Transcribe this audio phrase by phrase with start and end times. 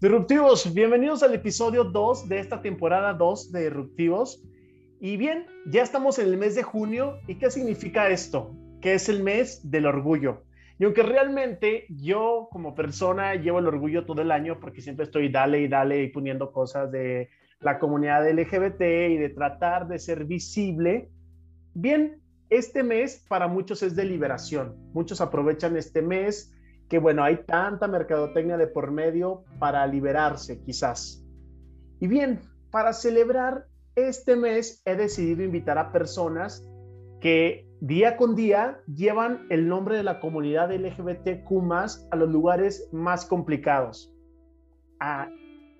[0.00, 4.40] Disruptivos, bienvenidos al episodio 2 de esta temporada 2 de Disruptivos.
[5.00, 7.18] Y bien, ya estamos en el mes de junio.
[7.26, 8.54] ¿Y qué significa esto?
[8.80, 10.44] Que es el mes del orgullo.
[10.78, 15.30] Y aunque realmente yo como persona llevo el orgullo todo el año porque siempre estoy
[15.30, 20.26] dale y dale y poniendo cosas de la comunidad LGBT y de tratar de ser
[20.26, 21.10] visible,
[21.74, 24.76] bien, este mes para muchos es de liberación.
[24.92, 26.54] Muchos aprovechan este mes
[26.88, 31.24] que, bueno, hay tanta mercadotecnia de por medio para liberarse quizás.
[32.00, 36.64] Y bien, para celebrar este mes he decidido invitar a personas
[37.20, 41.72] que día con día llevan el nombre de la comunidad LGBTQ
[42.10, 44.14] a los lugares más complicados.
[45.00, 45.28] Ah,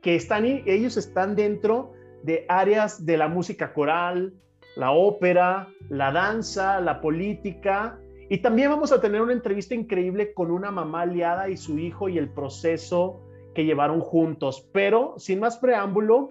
[0.02, 4.34] que están, ellos están dentro de áreas de la música coral,
[4.76, 7.98] la ópera, la danza, la política.
[8.28, 12.08] Y también vamos a tener una entrevista increíble con una mamá aliada y su hijo
[12.08, 13.20] y el proceso
[13.54, 14.68] que llevaron juntos.
[14.72, 16.28] Pero sin más preámbulo,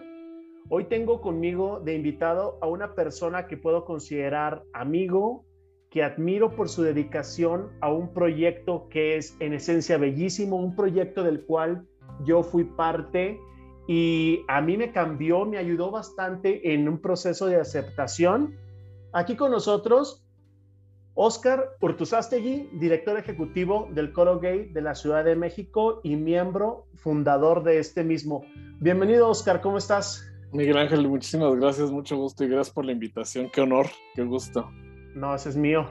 [0.70, 5.46] Hoy tengo conmigo de invitado a una persona que puedo considerar amigo,
[5.90, 11.24] que admiro por su dedicación a un proyecto que es en esencia bellísimo, un proyecto
[11.24, 11.88] del cual
[12.26, 13.40] yo fui parte
[13.88, 18.58] y a mí me cambió, me ayudó bastante en un proceso de aceptación.
[19.14, 20.27] Aquí con nosotros,
[21.20, 27.64] Oscar Urtuzastegui, director ejecutivo del Coro Gay de la Ciudad de México y miembro fundador
[27.64, 28.46] de este mismo.
[28.80, 30.24] Bienvenido, Oscar, ¿cómo estás?
[30.52, 33.50] Miguel Ángel, muchísimas gracias, mucho gusto y gracias por la invitación.
[33.52, 34.70] Qué honor, qué gusto.
[35.16, 35.88] No, ese es mío.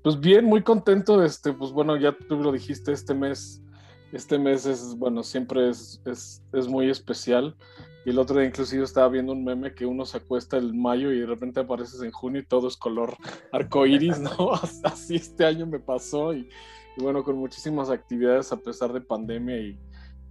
[0.00, 1.24] Pues bien, muy contento.
[1.24, 3.64] Este, pues bueno, ya tú lo dijiste, este mes,
[4.12, 7.56] este mes es, bueno, siempre es, es, es muy especial.
[8.06, 11.12] Y el otro día inclusive estaba viendo un meme que uno se acuesta el mayo
[11.12, 13.14] y de repente apareces en junio y todo es color
[13.52, 14.52] arcoíris, ¿no?
[14.84, 16.48] Así este año me pasó y,
[16.96, 19.78] y bueno, con muchísimas actividades a pesar de pandemia y,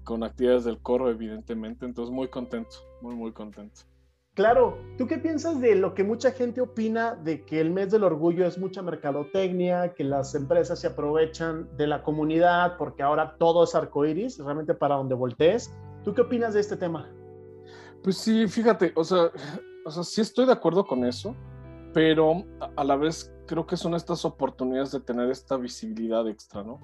[0.06, 1.86] con actividades del coro, evidentemente.
[1.86, 3.82] Entonces, muy contento, muy, muy contento.
[4.36, 8.04] Claro, ¿tú qué piensas de lo que mucha gente opina de que el mes del
[8.04, 13.64] orgullo es mucha mercadotecnia, que las empresas se aprovechan de la comunidad porque ahora todo
[13.64, 15.74] es arcoíris, realmente para donde voltees?
[16.04, 17.10] ¿Tú qué opinas de este tema?
[18.06, 19.32] Pues sí, fíjate, o sea,
[19.84, 21.36] o sea, sí estoy de acuerdo con eso,
[21.92, 22.46] pero
[22.76, 26.80] a la vez creo que son estas oportunidades de tener esta visibilidad extra, ¿no?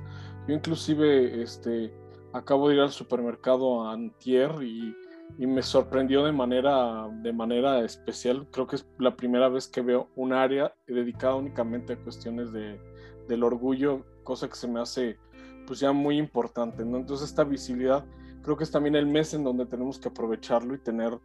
[0.48, 1.94] Yo inclusive, este,
[2.34, 4.96] acabo de ir al supermercado a Antier y,
[5.38, 8.48] me sorprendió de manera, de manera especial.
[8.52, 12.82] Creo que es la primera vez que veo un área dedicada únicamente a cuestiones de,
[13.28, 15.20] del orgullo, cosa que se me hace
[15.68, 16.98] pues ya muy importante, ¿no?
[16.98, 18.06] Entonces esta visibilidad
[18.42, 21.18] creo que es también el mes en donde tenemos que aprovecharlo y tener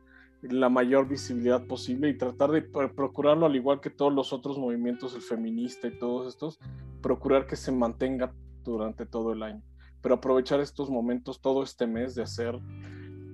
[0.43, 5.15] la mayor visibilidad posible y tratar de procurarlo al igual que todos los otros movimientos,
[5.15, 6.59] el feminista y todos estos,
[7.03, 8.32] procurar que se mantenga
[8.62, 9.62] durante todo el año
[10.06, 12.56] pero aprovechar estos momentos, todo este mes de hacer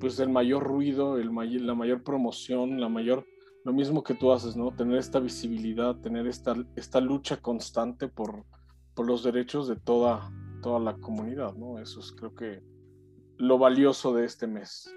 [0.01, 1.31] pues el mayor ruido, el
[1.67, 3.27] la mayor promoción, la mayor,
[3.65, 4.75] lo mismo que tú haces, ¿no?
[4.75, 8.47] Tener esta visibilidad, tener esta, esta lucha constante por,
[8.95, 10.33] por los derechos de toda,
[10.63, 11.79] toda la comunidad, ¿no?
[11.79, 12.63] Eso es creo que
[13.43, 14.95] lo valioso de este mes.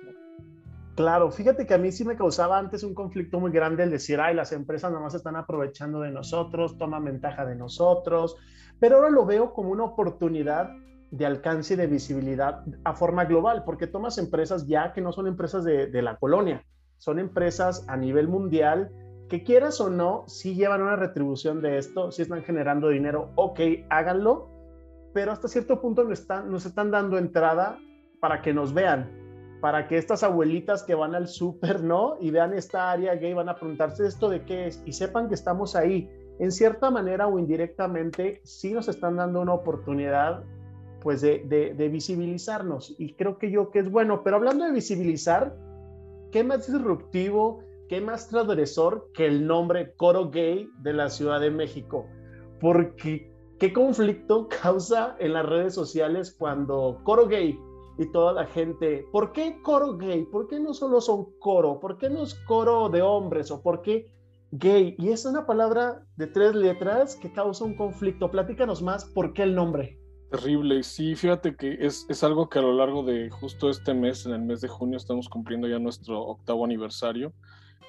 [0.96, 4.22] Claro, fíjate que a mí sí me causaba antes un conflicto muy grande el decir,
[4.22, 8.38] ay, las empresas nada más están aprovechando de nosotros, toman ventaja de nosotros,
[8.80, 10.70] pero ahora lo veo como una oportunidad
[11.10, 15.26] de alcance y de visibilidad a forma global, porque tomas empresas ya que no son
[15.26, 16.64] empresas de, la colonia,
[16.98, 18.92] son empresas a nivel mundial
[19.28, 23.60] que quieras o no, si llevan una retribución de esto, si están generando dinero, ok,
[23.90, 24.50] háganlo,
[25.16, 27.80] pero hasta cierto punto nos están, nos están dando entrada
[28.26, 29.08] para que nos vean,
[29.62, 32.16] para que estas abuelitas que van al súper, ¿no?
[32.20, 35.36] Y vean esta área gay, van a preguntarse esto de qué es y sepan que
[35.36, 36.10] estamos ahí.
[36.40, 40.44] En cierta manera o indirectamente, sí nos están dando una oportunidad
[41.02, 42.96] pues de, visibilizarnos.
[42.98, 45.56] Y creo que yo que es bueno, pero hablando de visibilizar,
[46.32, 47.60] ¿qué más disruptivo,
[47.90, 52.08] qué más transgresor que el nombre coro gay de la Ciudad de México?
[52.60, 57.56] Porque qué conflicto causa en las redes sociales cuando coro gay
[57.98, 60.26] y toda la gente, ¿por qué coro gay?
[60.26, 61.80] ¿Por qué no solo son coro?
[61.80, 63.52] ¿Por qué no es coro de hombres?
[63.52, 64.12] ¿O por qué
[64.52, 64.96] gay?
[64.98, 68.30] Y es una palabra de tres letras que causa un conflicto.
[68.30, 69.98] Platícanos más, ¿por qué el nombre?
[70.32, 74.26] Terrible, sí, fíjate que es, es, algo que a lo largo de justo este mes,
[74.26, 77.32] en el mes de junio, estamos cumpliendo ya nuestro octavo aniversario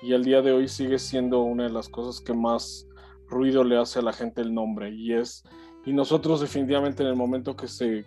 [0.02, 2.87] y al día de hoy sigue siendo una de las cosas que más
[3.29, 5.43] ruido le hace a la gente el nombre y es,
[5.85, 8.05] y nosotros definitivamente en el momento que se,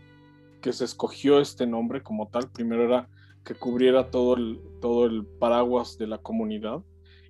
[0.61, 3.09] que se escogió este nombre como tal, primero era
[3.43, 6.83] que cubriera todo el, todo el paraguas de la comunidad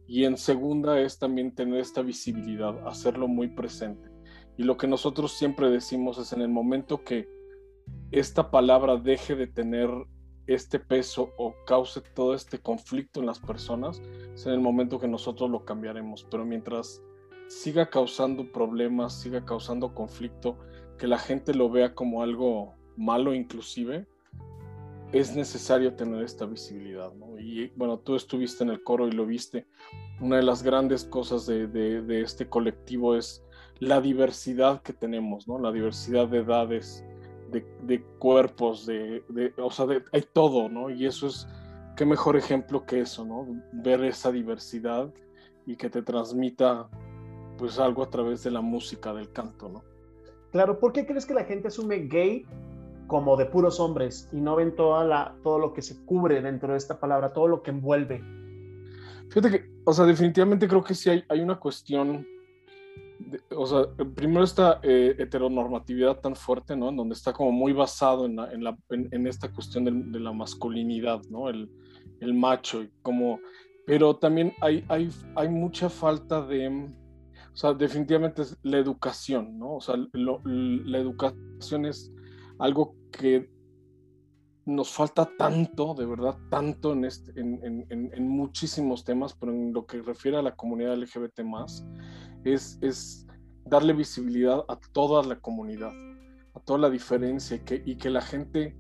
[0.07, 4.09] y en segunda es también tener esta visibilidad, hacerlo muy presente
[4.59, 7.29] y lo que nosotros siempre decimos es en el momento que
[8.11, 9.89] esta palabra deje de tener
[10.47, 14.01] este peso o cause todo este conflicto en las personas,
[14.33, 16.25] es en el momento que nosotros lo cambiaremos.
[16.29, 17.01] Pero mientras
[17.47, 20.57] siga causando problemas, siga causando conflicto,
[20.97, 24.06] que la gente lo vea como algo malo inclusive,
[25.12, 27.12] es necesario tener esta visibilidad.
[27.40, 29.66] Y bueno, tú estuviste en el coro y lo viste.
[30.22, 33.44] Una de las grandes cosas de, de, este colectivo es
[33.80, 35.57] la diversidad que tenemos, ¿no?
[35.57, 37.04] la diversidad de edades,
[37.50, 39.24] de, de cuerpos, de,
[39.57, 40.92] o sea, hay todo, ¿no?
[40.92, 41.48] Y eso es,
[41.96, 43.48] qué mejor ejemplo que eso, ¿no?
[43.72, 45.12] Ver esa diversidad
[45.66, 46.90] y que te transmita
[47.57, 49.84] pues algo a través de la música, del canto, ¿no?
[50.51, 52.46] Claro, ¿por qué crees que la gente asume gay
[53.09, 56.71] como de puros hombres y no ven toda la, todo lo que se cubre dentro
[56.71, 58.23] de esta palabra, todo lo que envuelve?
[59.29, 62.25] Fíjate que, o sea, definitivamente creo que sí hay, hay una cuestión,
[63.56, 66.89] o sea, primero esta eh, heteronormatividad tan fuerte, ¿no?
[66.89, 70.31] En donde está como muy basado en, la, en, la, en, esta cuestión de, la
[70.31, 71.50] masculinidad, ¿no?
[71.50, 71.67] El,
[72.21, 73.39] el macho y como,
[73.88, 79.77] pero también hay, hay, hay mucha falta de, o sea, definitivamente es la educación, ¿no?
[79.77, 82.13] O sea, la educación es
[82.59, 83.50] algo que
[84.65, 89.73] nos falta tanto, de verdad, tanto en, este, en, en, en, muchísimos temas, pero en
[89.73, 91.83] lo que refiere a la comunidad LGBT más,
[92.44, 93.25] es, es
[93.65, 95.91] darle visibilidad a toda la comunidad,
[96.53, 98.77] a toda la diferencia y que, y que la gente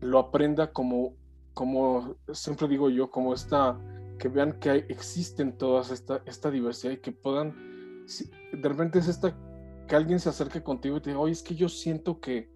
[0.00, 1.14] lo aprenda como,
[1.54, 3.78] como siempre digo yo, como esta,
[4.18, 7.54] que vean que hay, existen todas esta, esta diversidad y que puedan,
[8.52, 9.34] de repente es esta,
[9.88, 12.51] que alguien se acerque contigo y te diga, oye, es que yo siento que,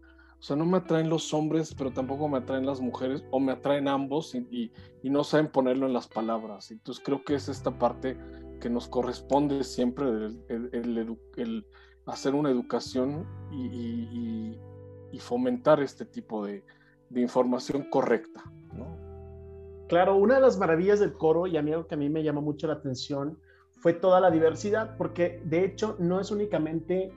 [0.46, 3.88] sea, no me atraen los hombres, pero tampoco me atraen las mujeres, o me atraen
[3.88, 4.70] ambos y,
[5.02, 6.70] no saben ponerlo en las palabras.
[6.70, 8.16] Entonces creo que es esta parte
[8.60, 10.06] que nos corresponde siempre,
[10.48, 11.66] el,
[12.06, 14.56] hacer una educación y,
[15.18, 16.62] fomentar este tipo de,
[17.16, 18.44] información correcta.
[19.88, 22.22] Claro, una de las maravillas del coro, y a mí algo que a mí me
[22.22, 23.36] llama mucho la atención,
[23.80, 27.12] fue toda la diversidad, porque de hecho no es únicamente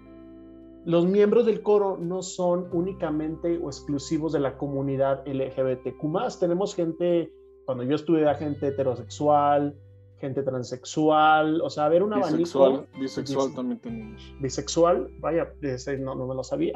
[0.86, 6.40] los miembros del coro no son únicamente o exclusivos de la comunidad LGBTQ.
[6.40, 7.34] Tenemos gente,
[7.66, 9.76] cuando yo estuve, gente heterosexual,
[10.20, 14.34] gente transexual, o sea, a ver un bisexual, Bisexual también tenemos.
[14.40, 15.54] Bisexual, vaya,
[16.00, 16.74] no, no me lo sabía.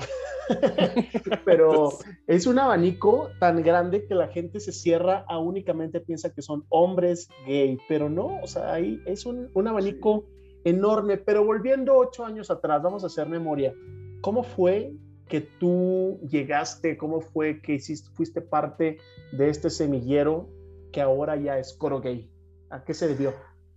[1.46, 1.92] Pero
[2.28, 6.66] es un abanico tan grande que la gente se cierra a únicamente piensa que son
[6.70, 10.26] hombres gay, pero no, o sea, ahí es un, un abanico
[10.64, 11.18] enorme.
[11.18, 13.74] Pero volviendo ocho años atrás, vamos a hacer memoria.
[14.22, 14.94] ¿Cómo fue
[15.28, 16.98] que tú llegaste?
[16.98, 17.80] ¿Cómo fue que
[18.14, 18.98] fuiste parte
[19.32, 20.50] de este semillero
[20.92, 22.30] que ahora ya es Coro Gay?
[22.70, 23.34] ¿A qué se debió?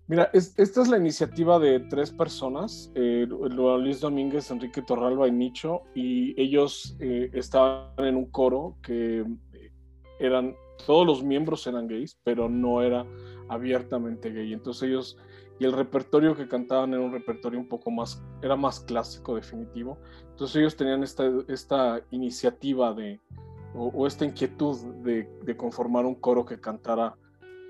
[0.08, 5.82] Mira, esta es la iniciativa de tres personas, eh, Luis Domínguez, Enrique Torralba y Nicho,
[5.96, 9.72] y ellos eh, estaban en un coro que eh,
[10.20, 10.54] eran,
[10.86, 13.04] todos los miembros eran gays, pero no era
[13.48, 14.52] abiertamente gay.
[14.52, 15.18] Entonces ellos
[15.58, 19.98] y el repertorio que cantaban era un repertorio un poco más, era más clásico definitivo.
[20.30, 23.20] Entonces ellos tenían esta, esta iniciativa de,
[23.74, 27.16] o, esta inquietud de, de, conformar un coro que cantara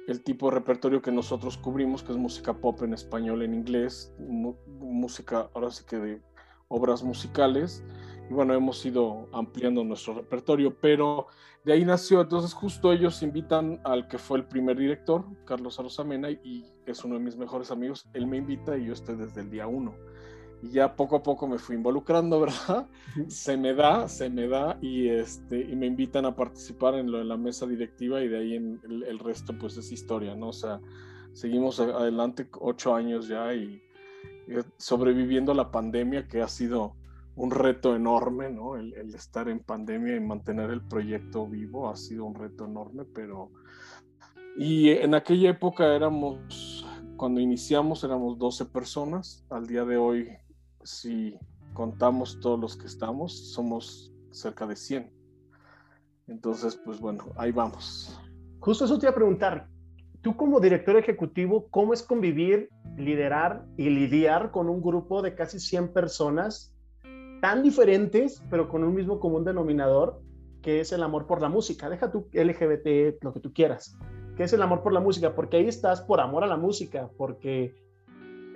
[0.08, 4.12] el tipo de repertorio que nosotros cubrimos, que es música pop en español, en inglés,
[4.18, 6.22] música, ahora sí que de
[6.68, 7.84] obras musicales.
[8.28, 11.28] Y bueno, hemos ido ampliando nuestro repertorio, pero
[11.64, 16.30] de ahí nació, entonces justo ellos invitan al que fue el primer director, Carlos Arosamena,
[16.30, 19.50] y es uno de mis mejores amigos, él me invita y yo estoy desde el
[19.50, 19.94] día uno.
[20.62, 22.88] Y ya poco a poco me fui involucrando, ¿verdad?
[23.28, 27.18] Se me da, se me da y, este, y me invitan a participar en lo
[27.18, 30.48] de la mesa directiva y de ahí en el, resto pues es historia, ¿no?
[30.48, 30.80] O sea,
[31.32, 33.82] seguimos adelante ocho años ya y
[34.48, 36.94] eh, sobreviviendo a la pandemia que ha sido
[37.36, 38.76] un reto enorme, ¿no?
[38.76, 43.50] El, estar en pandemia y mantener el proyecto vivo ha sido un reto enorme, pero...
[44.56, 50.30] Y en aquella época éramos, cuando iniciamos éramos 12 personas, al día de hoy,
[50.82, 51.38] si
[51.74, 55.12] contamos todos los que estamos, somos cerca de 100.
[56.28, 58.18] Entonces, pues bueno, ahí vamos.
[58.60, 59.68] Justo eso te iba a preguntar,
[60.22, 65.60] tú como director ejecutivo, ¿cómo es convivir, liderar y lidiar con un grupo de casi
[65.60, 66.75] 100 personas
[67.46, 70.20] tan diferentes, pero con un mismo común denominador,
[70.62, 71.88] que es el amor por la música.
[71.88, 73.96] Deja tu LGBT, lo que tú quieras.
[74.36, 75.32] ¿Qué es el amor por la música?
[75.32, 77.72] Porque ahí estás por amor a la música, porque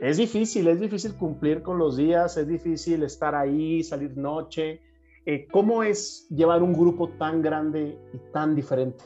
[0.00, 4.82] es difícil, es difícil cumplir con los días, es difícil estar ahí, salir noche.
[5.24, 9.04] Eh, ¿Cómo es llevar un grupo tan grande y tan diferente?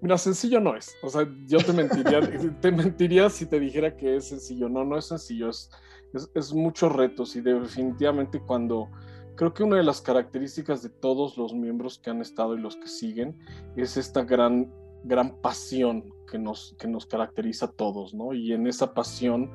[0.00, 0.94] Mira, sencillo no es.
[1.02, 2.20] O sea, yo te mentiría,
[2.60, 4.68] te mentiría si te dijera que es sencillo.
[4.68, 5.50] No, no es sencillo.
[5.50, 5.72] Es,
[6.12, 8.88] es, muchos retos y definitivamente cuando
[9.36, 12.76] creo que una de las características de todos los miembros que han estado y los
[12.76, 13.38] que siguen
[13.76, 14.72] es esta gran,
[15.04, 18.34] gran pasión que nos, que nos caracteriza a todos, ¿no?
[18.34, 19.50] Y en esa pasión,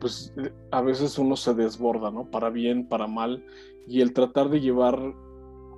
[0.00, 2.30] pues eh, a veces uno se desborda, ¿no?
[2.30, 3.44] Para bien, para mal,
[3.86, 4.98] y el tratar de llevar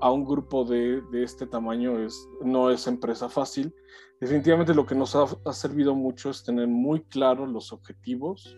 [0.00, 3.75] a un grupo de, de este tamaño es, no es empresa fácil.
[4.21, 8.57] Definitivamente lo que nos ha, ha servido mucho es tener muy claros los objetivos,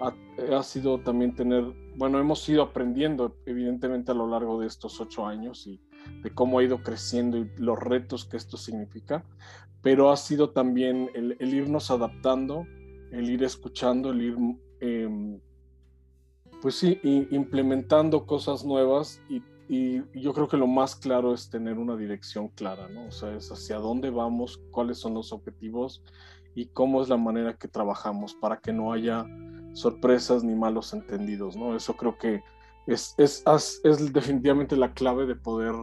[0.00, 1.64] ha, sido también tener,
[1.96, 5.80] bueno, hemos ido aprendiendo evidentemente a lo largo de estos ocho años y
[6.22, 9.24] de cómo ha ido creciendo y los retos que esto significa,
[9.82, 12.66] pero ha sido también el, irnos adaptando,
[13.12, 14.36] el ir escuchando, el ir,
[14.80, 15.40] em,
[16.60, 17.00] pues sí,
[17.30, 22.48] implementando cosas nuevas y, y, yo creo que lo más claro es tener una dirección
[22.48, 23.06] clara, ¿no?
[23.06, 26.02] O sea, es hacia dónde vamos, cuáles son los objetivos
[26.54, 29.26] y cómo es la manera que trabajamos para que no haya
[29.76, 31.76] sorpresas ni malos entendidos, ¿no?
[31.76, 32.42] Eso creo que
[32.86, 33.44] es, es,
[33.84, 35.74] es, definitivamente la clave de poder,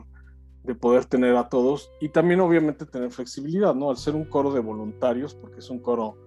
[0.64, 3.92] de poder tener a todos y también obviamente tener flexibilidad, ¿no?
[3.92, 6.18] Al ser un coro de voluntarios, porque es un coro,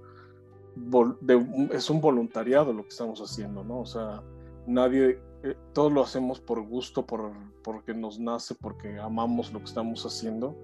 [1.20, 3.80] de, es un voluntariado lo que estamos haciendo, ¿no?
[3.80, 4.22] O sea,
[4.68, 7.32] nadie, eh, todos lo hacemos por gusto, por,
[7.64, 10.56] porque nos nace, porque amamos lo que estamos haciendo.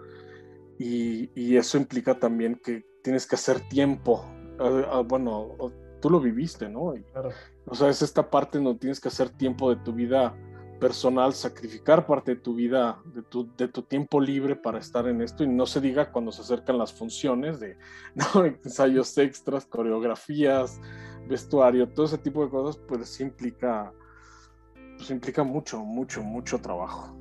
[0.79, 4.25] Y, y eso implica también que tienes que hacer tiempo.
[5.09, 5.57] bueno,
[6.03, 6.95] tú lo viviste, ¿no?
[7.67, 10.35] O sea, es esta parte donde tienes que hacer tiempo de tu vida
[10.81, 15.23] personal, sacrificar parte de tu vida, de tu, de tu tiempo libre para estar en
[15.23, 17.79] esto y no se diga cuando se acercan las funciones de
[18.17, 18.45] ¿no?
[18.45, 20.81] ensayos extras, coreografías,
[21.29, 23.93] vestuario, todo ese tipo de cosas, pues implica,
[24.97, 27.17] pues implica mucho, mucho, mucho trabajo.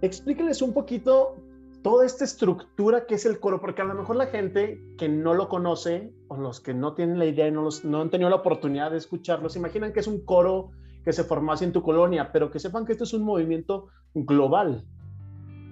[0.00, 1.36] Explíqueles un poquito
[1.84, 5.34] toda esta estructura que es el coro, porque a lo mejor la gente que no
[5.34, 8.36] lo conoce o los que no tienen la idea y no, no han tenido la
[8.36, 10.70] oportunidad de escucharlo, se imaginan que es un coro
[11.04, 14.82] que se formase en tu colonia, pero que sepan que esto es un movimiento global,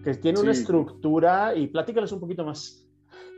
[0.05, 2.87] que tiene una estructura y platícales un poquito más.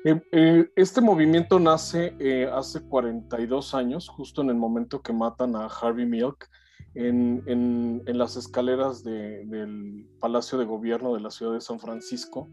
[0.04, 5.54] Eh, eh, este movimiento nace eh, hace 42 años, justo en el momento que matan
[5.54, 6.48] a Harvey Milk
[6.94, 11.78] en, en, en las escaleras de, del Palacio de Gobierno de la ciudad de San
[11.78, 12.48] Francisco.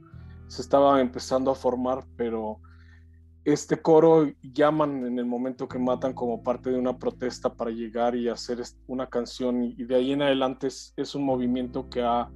[0.47, 2.59] Se estaba empezando a formar, pero
[3.43, 8.15] este coro llaman en el momento que matan como parte de una protesta para llegar
[8.15, 12.29] y hacer una canción y, de ahí en adelante es, es, un movimiento que ha,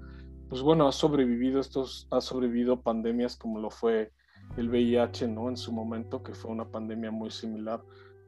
[0.50, 4.12] pues bueno, ha sobrevivido estos, ha sobrevivido pandemias como lo fue
[4.58, 5.50] el VIH, ¿no?
[5.50, 7.82] En su momento, que fue una pandemia muy similar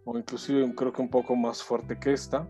[0.05, 2.47] o inclusive creo que un poco más fuerte que esta.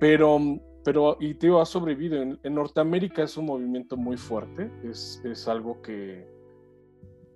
[0.00, 0.40] Pero,
[0.82, 2.20] pero y tío, ha sobrevivido.
[2.22, 6.26] En, Norteamérica es un movimiento muy fuerte, es, es algo que,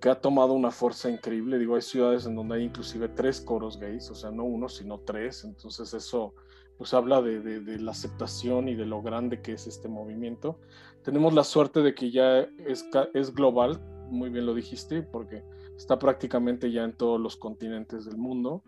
[0.01, 1.59] que, ha tomado una fuerza increíble.
[1.59, 4.99] Digo, hay ciudades en donde hay inclusive tres coros gays, o sea, no uno, sino
[5.01, 5.45] tres.
[5.45, 6.35] Entonces eso
[6.77, 10.59] pues habla de, de, la aceptación y de lo grande que es este movimiento.
[11.05, 13.81] Tenemos la suerte de que ya es, es global,
[14.11, 15.45] muy bien lo dijiste, porque
[15.77, 18.65] está prácticamente ya en todos los continentes del mundo.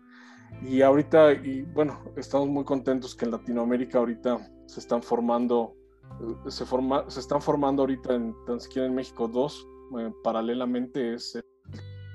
[0.61, 5.75] Y ahorita, y bueno, estamos muy contentos que en Latinoamérica ahorita se están formando,
[6.19, 9.67] eh, se, forma, se están formando ahorita, en, tan siquiera en México, dos,
[9.99, 11.43] eh, paralelamente es el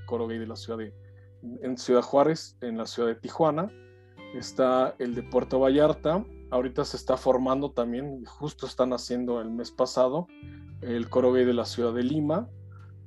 [0.07, 0.93] coro gay de la ciudad de,
[1.63, 3.71] en Ciudad Juárez, en la ciudad de Tijuana,
[4.35, 9.71] está el de Puerto Vallarta, ahorita se está formando también, justo están haciendo el mes
[9.71, 10.27] pasado,
[10.81, 12.49] el coro gay de la ciudad de Lima,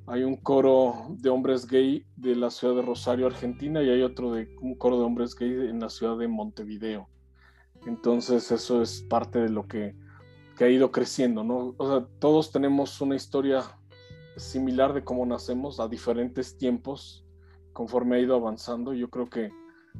[0.07, 4.33] hay un coro de hombres gay de la ciudad de Rosario, Argentina, y hay otro
[4.33, 7.09] de un coro de hombres gay en la ciudad de Montevideo.
[7.87, 9.95] Entonces eso es parte de lo que,
[10.59, 11.75] ha ido creciendo, ¿no?
[11.77, 13.63] O sea, todos tenemos una historia
[14.37, 17.25] similar de cómo nacemos a diferentes tiempos
[17.73, 18.93] conforme ha ido avanzando.
[18.93, 19.51] Yo creo que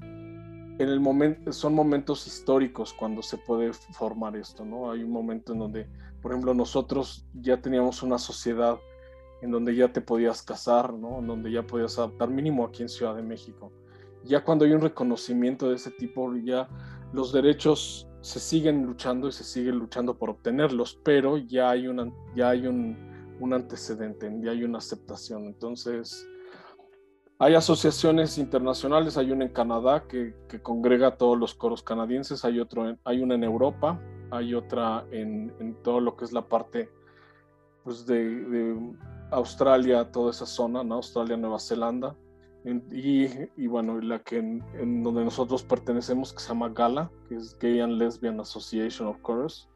[0.02, 4.92] en el momento son momentos históricos cuando se puede formar esto, ¿no?
[4.92, 5.90] Hay un momento en donde,
[6.22, 8.78] por ejemplo, nosotros ya teníamos una sociedad
[9.46, 11.20] en donde ya te podías casar, ¿no?
[11.20, 13.72] En donde ya podías adaptar, mínimo aquí en Ciudad de México.
[14.24, 16.68] Ya cuando hay un reconocimiento de ese tipo, ya
[17.14, 22.12] los derechos se siguen luchando y se siguen luchando por obtenerlos, pero ya hay, una,
[22.36, 22.98] ya hay un,
[23.40, 25.46] un antecedente, ya hay una aceptación.
[25.46, 26.28] Entonces,
[27.38, 32.44] hay asociaciones internacionales, hay una en Canadá que, que, congrega a todos los coros canadienses,
[32.46, 36.48] hay, otro hay una en Europa, hay otra en, en todo lo que es la
[36.48, 36.90] parte
[37.84, 38.96] pues, de, de
[39.32, 40.82] Australia, toda esa zona.
[40.94, 42.16] Australia, Nueva Zelanda.
[42.92, 47.80] Y, bueno, la que en, donde nosotros pertenecemos, que se llama GALA, que es Gay
[47.80, 49.70] and Lesbian Association of Chorus,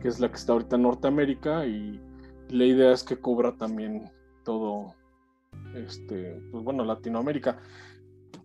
[0.00, 2.00] que es la que está ahorita en Norteamérica y
[2.48, 4.10] la idea es que cubra también
[4.44, 4.94] todo,
[5.74, 7.60] este, pues bueno, Latinoamérica.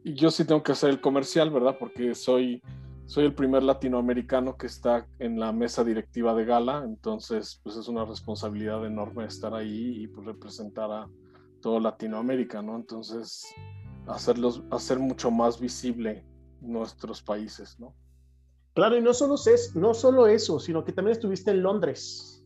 [0.03, 1.77] Y yo sí tengo que hacer el comercial, ¿verdad?
[1.79, 2.61] Porque soy,
[3.07, 7.87] soy el primer latinoamericano que está en la mesa directiva de Gala, entonces pues es
[7.87, 11.09] una responsabilidad enorme estar ahí y pues, representar a
[11.61, 12.75] toda Latinoamérica, ¿no?
[12.75, 13.47] Entonces
[14.07, 16.25] hacerlos, hacer mucho más visible
[16.59, 17.95] nuestros países, ¿no?
[18.73, 22.36] Claro, y no solo, es, no solo eso, sino que también estuviste en Londres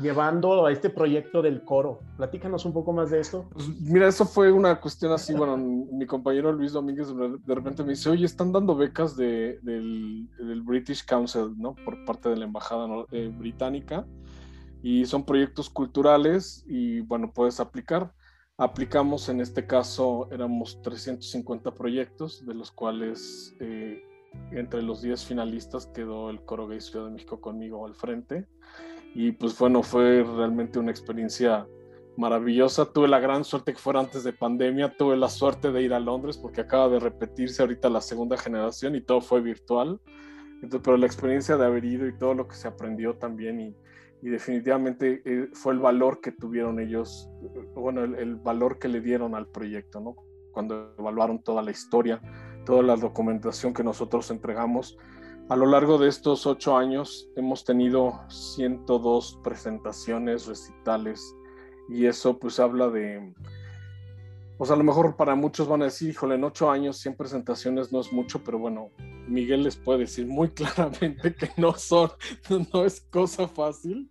[0.00, 2.00] llevando a este proyecto del coro.
[2.16, 3.48] Platícanos un poco más de esto.
[3.52, 7.90] Pues, mira, eso fue una cuestión así, bueno, mi compañero Luis Domínguez de repente me
[7.90, 10.28] dice, oye, están dando becas de, del,
[10.62, 11.74] British Council, ¿no?
[11.84, 14.06] Por parte de la Embajada eh, Británica,
[14.82, 18.12] y son proyectos culturales y, bueno, puedes aplicar.
[18.56, 24.02] Aplicamos, en este caso, éramos 350 proyectos, de los cuales eh,
[24.50, 28.46] entre los 10 finalistas quedó el Coro Gay Ciudad de México conmigo al frente.
[29.14, 31.66] Y pues bueno, fue realmente una experiencia
[32.18, 32.92] maravillosa.
[32.92, 36.00] Tuve la gran suerte que fuera antes de pandemia, tuve la suerte de ir a
[36.00, 40.00] Londres porque acaba de repetirse ahorita la segunda generación y todo fue virtual.
[40.54, 43.76] Entonces, pero la experiencia de haber ido y todo lo que se aprendió también y,
[44.20, 47.30] definitivamente eh, fue el valor que tuvieron ellos,
[47.76, 50.16] bueno, el, el, valor que le dieron al proyecto, ¿no?
[50.50, 52.20] Cuando evaluaron toda la historia,
[52.66, 54.98] toda la documentación que nosotros entregamos
[55.48, 61.34] a lo largo de estos ocho años hemos tenido 102 presentaciones, recitales,
[61.88, 63.32] y eso pues habla de,
[64.58, 67.92] pues a lo mejor para muchos van a decir, híjole, en ocho años 100 presentaciones
[67.92, 68.90] no es mucho, pero bueno,
[69.26, 72.10] Miguel les puede decir muy claramente que no son,
[72.72, 74.10] no es cosa fácil,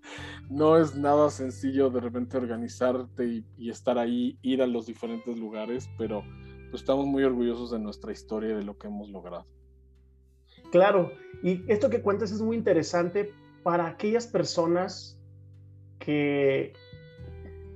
[0.50, 5.38] no es nada sencillo de repente organizarte y, y estar ahí, ir a los diferentes
[5.38, 6.24] lugares, pero
[6.72, 9.46] pues estamos muy orgullosos de nuestra historia y de lo que hemos logrado.
[10.72, 11.12] Claro,
[11.44, 13.32] y esto que cuentas es muy interesante
[13.64, 15.20] para aquellas personas
[16.00, 16.74] que,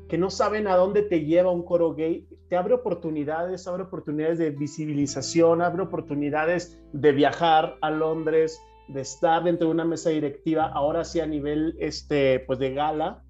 [0.08, 2.28] que no saben a dónde te lleva un coro gay.
[2.50, 9.44] Te abre oportunidades, abre oportunidades de visibilización, abre oportunidades de viajar a Londres, de estar
[9.44, 13.24] dentro de una mesa directiva, ahora sí a nivel este, pues de gala.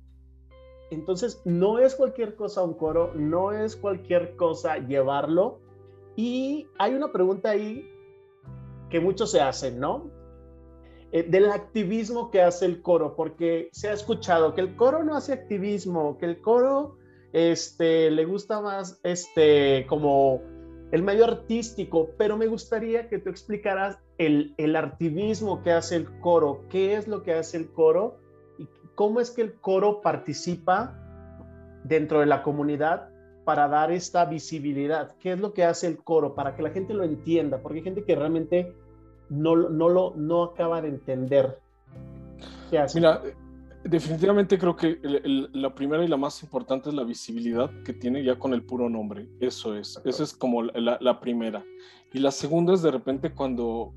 [0.90, 5.60] Entonces, no es cualquier cosa un coro, no es cualquier cosa llevarlo.
[6.16, 7.88] Y hay una pregunta ahí
[8.92, 10.12] que muchos se hacen, ¿no?
[11.12, 15.16] Eh, del activismo que hace el coro, porque se ha escuchado que el coro no
[15.16, 16.98] hace activismo, que el coro
[17.34, 20.42] este, le gusta más este, como
[20.92, 26.20] el medio artístico, pero me gustaría que tú explicaras el, el activismo que hace el
[26.20, 28.18] coro, qué es lo que hace el coro
[28.58, 30.98] y cómo es que el coro participa
[31.84, 33.10] dentro de la comunidad
[33.44, 35.16] para dar esta visibilidad?
[35.20, 37.62] ¿Qué es lo que hace el coro para que la gente lo entienda?
[37.62, 38.74] Porque hay gente que realmente
[39.32, 41.58] no, no lo no acaba de entender.
[42.70, 43.00] ¿Qué hace?
[43.00, 43.22] Mira,
[43.84, 45.00] definitivamente creo que
[45.54, 48.90] la primera y la más importante es la visibilidad que tiene ya con el puro
[48.90, 49.28] nombre.
[49.40, 50.00] Eso es.
[50.04, 51.64] Esa es como la, primera.
[52.14, 53.94] Y la segunda es de repente cuando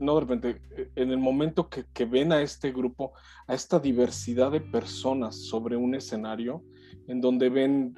[0.00, 0.60] no de repente,
[0.96, 3.12] en el momento que, que, ven a este grupo,
[3.46, 6.64] a esta diversidad de personas sobre un escenario,
[7.06, 7.94] en donde ven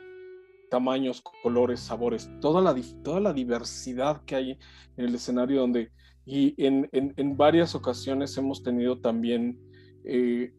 [0.70, 4.58] tamaños, colores, sabores, toda la, toda la diversidad que hay
[4.98, 5.90] en el escenario donde,
[6.26, 9.60] y en, en, varias ocasiones hemos tenido también
[10.04, 10.52] eh,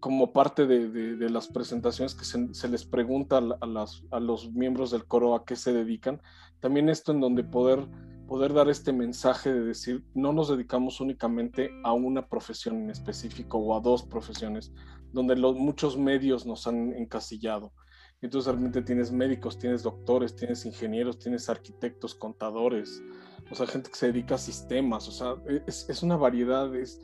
[0.00, 4.52] como parte de, de, las presentaciones que se, se les pregunta a, las, a, los
[4.52, 6.20] miembros del coro a qué se dedican,
[6.58, 7.86] también esto en donde poder,
[8.26, 13.58] poder dar este mensaje de decir, no nos dedicamos únicamente a una profesión en específico
[13.58, 14.72] o a dos profesiones,
[15.12, 17.72] donde los, muchos medios nos han encasillado.
[18.20, 23.02] Entonces realmente tienes médicos, tienes doctores, tienes ingenieros, tienes arquitectos, contadores,
[23.50, 26.74] o sea, gente que se dedica a sistemas, o sea, e, es, es una variedad.
[26.74, 27.00] Es,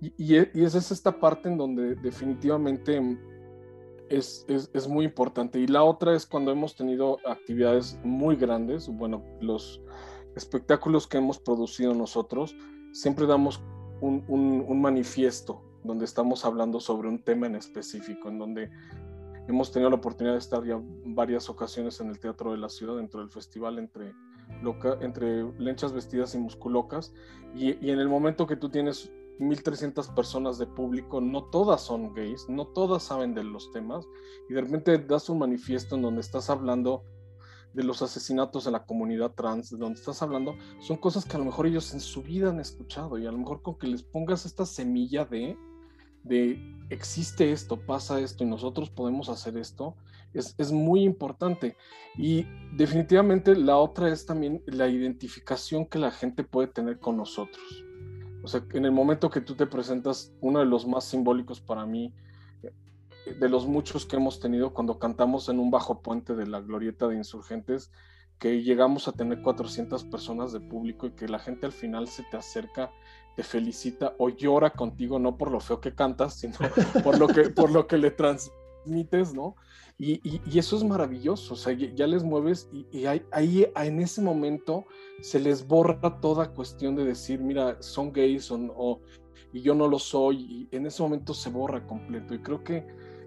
[0.00, 3.00] y, y, es esta parte en donde definitivamente
[4.08, 5.58] es, es, es, muy importante.
[5.58, 9.80] Y la otra es cuando hemos tenido actividades muy grandes, bueno, los
[10.36, 12.56] espectáculos que hemos producido nosotros,
[12.92, 13.62] siempre damos
[14.00, 18.70] un, un, un manifiesto donde estamos hablando sobre un tema en específico, en donde
[19.46, 22.96] Hemos tenido la oportunidad de estar ya varias ocasiones en el Teatro de la Ciudad,
[22.96, 24.14] dentro del festival entre,
[24.62, 27.12] loca, entre lenchas vestidas y musculocas.
[27.54, 32.48] Y, en el momento que tú tienes 1.300 personas de público, no todas son gays,
[32.48, 34.06] no todas saben de los temas,
[34.48, 37.04] y de repente das un manifiesto en donde estás hablando
[37.72, 41.40] de los asesinatos de la comunidad trans, de donde estás hablando, son cosas que a
[41.40, 44.04] lo mejor ellos en su vida han escuchado, y a lo mejor con que les
[44.04, 45.58] pongas esta semilla de,
[46.22, 49.96] de existe esto, pasa esto y nosotros podemos hacer esto,
[50.34, 51.76] es, es, muy importante.
[52.16, 57.84] Y definitivamente la otra es también la identificación que la gente puede tener con nosotros.
[58.42, 61.86] O sea, en el momento que tú te presentas, uno de los más simbólicos para
[61.86, 62.12] mí,
[63.38, 67.08] de los muchos que hemos tenido cuando cantamos en un bajo puente de la glorieta
[67.08, 67.90] de insurgentes,
[68.38, 72.24] que llegamos a tener 400 personas de público y que la gente al final se
[72.24, 72.90] te acerca,
[73.36, 76.56] te felicita o llora contigo, no por lo feo que cantas, sino
[77.02, 78.10] por lo que, por lo que le
[78.86, 79.56] ¿no?
[79.96, 84.86] Y, y, eso es maravilloso, o sea, ya les mueves y, ahí, en ese momento
[85.20, 89.00] se les borra toda cuestión de decir, mira, son gays o,
[89.52, 92.34] y yo no lo soy, y en ese momento se borra completo.
[92.34, 92.84] Y creo que,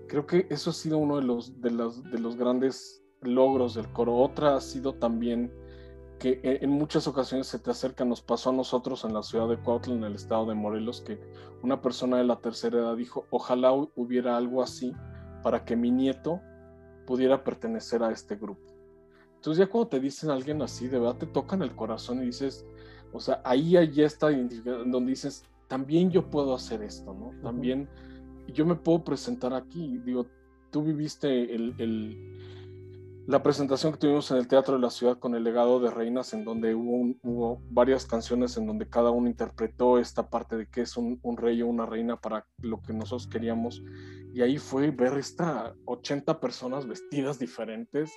[0.10, 3.92] creo que eso ha sido uno de los, de los, de los grandes logros del
[3.94, 4.18] coro.
[4.18, 5.50] Otra ha sido también
[6.20, 9.58] que en muchas ocasiones se te acerca, nos pasó a nosotros en la ciudad de
[9.58, 11.20] Cuautla, en el estado de Morelos, que
[11.64, 14.94] una persona de la tercera edad dijo, ojalá hubiera algo así
[15.48, 16.42] para que mi nieto
[17.06, 18.70] pudiera pertenecer a este grupo.
[19.36, 22.66] Entonces ya cuando te dicen alguien así, de verdad te tocan el corazón y dices,
[23.14, 27.32] o sea, ahí ya está donde dices, también yo puedo hacer esto, ¿no?
[27.42, 27.88] También
[28.54, 30.00] yo me puedo presentar aquí.
[30.00, 30.26] Digo,
[30.70, 35.34] tú viviste el, el, la presentación que tuvimos en el Teatro de la Ciudad con
[35.34, 39.98] el legado de Reinas, en donde hubo, hubo varias canciones en donde cada uno interpretó
[39.98, 43.28] esta parte de qué es un, un rey o una reina para lo que nosotros
[43.28, 43.82] queríamos.
[44.34, 48.12] Y ahí fue ver esta 80 personas vestidas diferentes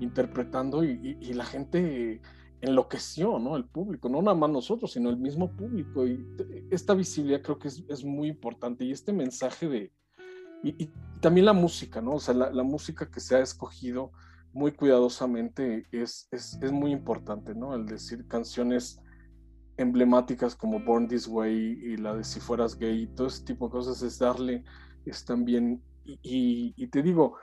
[0.00, 2.20] interpretando y, y, la gente
[2.60, 3.56] enloqueció, ¿no?
[3.56, 6.06] El público, no nada más nosotros, sino el mismo público.
[6.06, 6.26] Y
[6.70, 8.84] esta visibilidad creo que es, es muy importante.
[8.84, 9.92] Y este mensaje de...
[10.62, 12.14] Y, también la música, ¿no?
[12.14, 14.10] O sea, la, la, música que se ha escogido
[14.52, 17.74] muy cuidadosamente es, es, es muy importante, ¿no?
[17.74, 19.00] El decir canciones
[19.76, 23.66] emblemáticas como Born This Way y la de Si Fueras Gay y todo ese tipo
[23.66, 24.64] de cosas es darle
[25.06, 27.36] es también, y, y, te digo,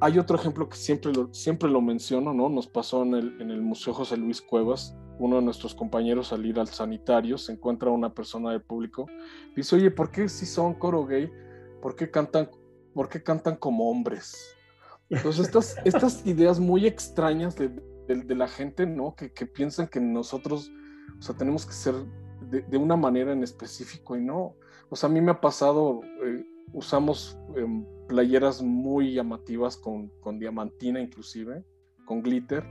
[0.00, 2.48] hay otro ejemplo que siempre lo, siempre lo menciono, ¿no?
[2.48, 6.44] Nos pasó en el, en el Museo José Luis Cuevas, uno de nuestros compañeros al
[6.44, 9.06] ir al sanitario se encuentra una persona del público,
[9.54, 11.30] dice, oye, ¿por qué si son coro gay,
[11.80, 12.50] por qué cantan,
[12.94, 14.54] por qué cantan como hombres?
[15.08, 17.70] Entonces estas, estas ideas muy extrañas de,
[18.06, 19.14] de, la gente, ¿no?
[19.14, 20.70] Que, que, piensan que nosotros,
[21.18, 21.94] o sea, tenemos que ser
[22.50, 24.54] de, de, una manera en específico y no.
[24.92, 27.66] Sea, a mí me ha pasado, eh, usamos eh,
[28.08, 31.64] playeras muy llamativas con, con, diamantina inclusive,
[32.04, 32.64] con glitter,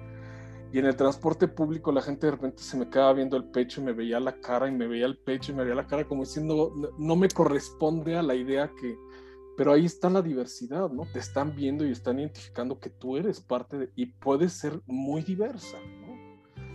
[0.72, 3.82] y en el transporte público la gente de repente se me quedaba viendo el pecho
[3.82, 6.06] y me veía la cara y me veía el pecho y me veía la cara
[6.06, 8.98] como diciendo, no me corresponde a la idea que...
[9.58, 11.04] Pero ahí está la diversidad, ¿no?
[11.14, 13.90] Te están viendo y están identificando que tú eres parte de...
[13.96, 16.16] y puedes ser muy diversa, ¿no?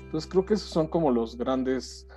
[0.05, 2.09] Entonces creo que esos son como los grandes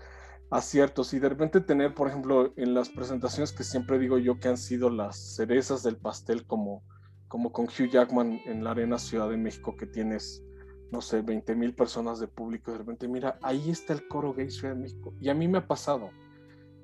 [0.53, 4.49] aciertos y de repente tener, por ejemplo, en las presentaciones que siempre digo yo que
[4.49, 6.83] han sido las cerezas del pastel, como,
[7.27, 10.43] como con Hugh Jackman en la Arena Ciudad de México, que tienes,
[10.91, 14.51] no sé, 20 mil personas de público, de repente, mira, ahí está el coro gay
[14.51, 15.15] Ciudad de México.
[15.19, 16.11] Y a mí me ha pasado.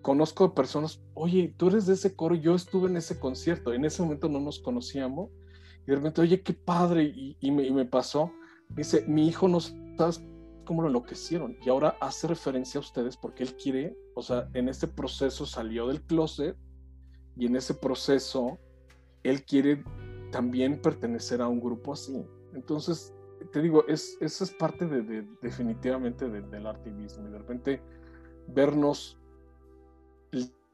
[0.02, 4.02] Conozco personas, oye, tú eres de ese coro, yo estuve en ese concierto, en ese
[4.02, 5.30] momento no nos conocíamos,
[5.84, 7.04] y de repente, oye, qué padre,
[7.40, 8.32] y, me, y me, pasó,
[8.70, 10.24] dice, mi hijo no sabes
[10.70, 11.58] cómo lo enloquecieron.
[11.66, 15.88] Y ahora hace referencia a ustedes porque él quiere, o sea, en este proceso salió
[15.88, 16.56] del closet
[17.36, 18.60] y en ese proceso
[19.24, 19.84] él quiere
[20.32, 22.24] también pertenecer a un grupo así.
[22.54, 23.16] Entonces,
[23.52, 27.28] te digo, es, esa es parte de, definitivamente del activismo.
[27.28, 27.82] Y de repente
[28.50, 29.18] vernos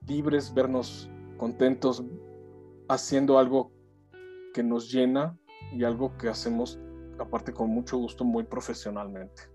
[0.05, 2.03] libres, vernos contentos,
[2.89, 3.71] haciendo algo
[4.53, 5.39] que nos llena
[5.71, 6.81] y algo que hacemos
[7.17, 9.54] aparte con mucho gusto muy profesionalmente.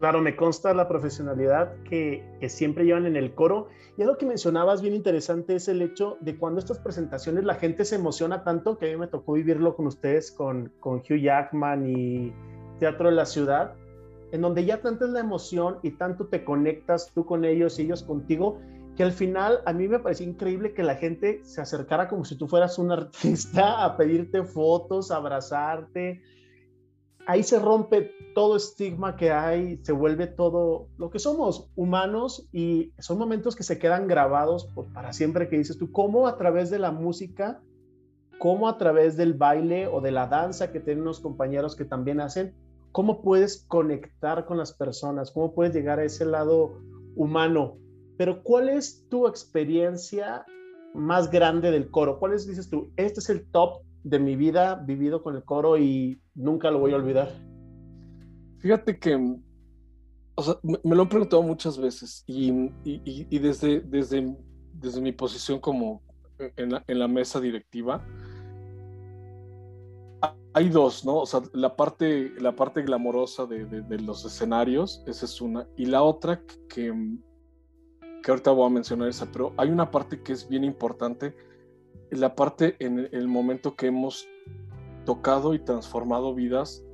[0.00, 3.68] Claro, me consta la profesionalidad que, que, siempre llevan en el coro.
[3.98, 7.84] Y algo que mencionabas bien interesante es el hecho de cuando estas presentaciones la gente
[7.84, 11.86] se emociona tanto, que a mí me tocó vivirlo con ustedes, con, con Hugh Jackman
[11.86, 12.32] y
[12.78, 13.74] Teatro de la Ciudad,
[14.32, 17.82] en donde ya tanta es la emoción y tanto te conectas tú con ellos y
[17.82, 18.58] ellos contigo,
[18.96, 22.36] que al final a mí me parecía increíble que la gente se acercara como si
[22.36, 26.22] tú fueras un artista a pedirte fotos, abrazarte,
[27.26, 32.92] ahí se rompe todo estigma que hay, se vuelve todo lo que somos, humanos, y
[32.98, 36.78] son momentos que se quedan grabados para siempre que dices tú, cómo a través de
[36.78, 37.60] la música,
[38.38, 42.20] cómo a través del baile o de la danza que tienen unos compañeros que también
[42.20, 42.54] hacen,
[42.92, 46.80] cómo puedes conectar con las personas, cómo puedes llegar a ese lado
[47.16, 47.76] humano.
[48.16, 50.44] Pero ¿cuál es tu experiencia
[50.94, 52.18] más grande del coro?
[52.18, 55.76] ¿Cuál es, dices tú, este es el top de mi vida vivido con el coro
[55.76, 57.30] y nunca lo voy a olvidar.
[58.58, 59.14] Fíjate que,
[60.34, 62.50] o sea, me, lo han preguntado muchas veces y,
[62.84, 64.36] y, desde, desde,
[64.74, 66.02] desde mi posición como
[66.56, 68.04] en la, mesa directiva,
[70.52, 71.18] hay dos, ¿no?
[71.18, 75.86] O sea, la parte, la parte glamorosa de, de, los escenarios, esa es una, y
[75.86, 76.92] la otra que,
[78.22, 81.34] que ahorita voy a mencionar esa, pero hay una parte que es bien importante,
[82.10, 84.26] la parte en el momento que hemos
[85.04, 86.84] tocado y transformado vidas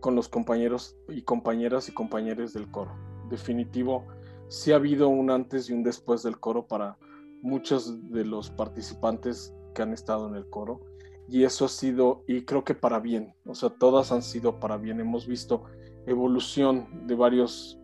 [0.00, 2.92] con los compañeros y compañeras y compañeros del coro.
[3.28, 4.06] Definitivo,
[4.48, 6.98] sí ha habido un antes y un después del coro para
[7.40, 10.80] muchos de los participantes que han estado en el coro
[11.28, 14.76] y eso ha sido, y creo que para bien, o sea, todas han sido para
[14.76, 15.00] bien.
[15.00, 15.64] Hemos visto
[16.06, 17.78] evolución de varios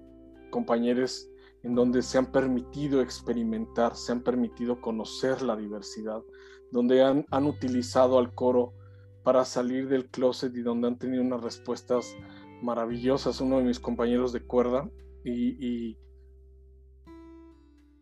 [0.50, 1.30] compañeros
[1.62, 6.22] en donde se han permitido experimentar, se han permitido conocer la diversidad,
[6.70, 8.74] donde han, han utilizado al coro
[9.28, 12.16] para salir del closet y donde han tenido unas respuestas
[12.62, 13.42] maravillosas.
[13.42, 14.88] Uno de mis compañeros de cuerda
[15.22, 15.98] y, y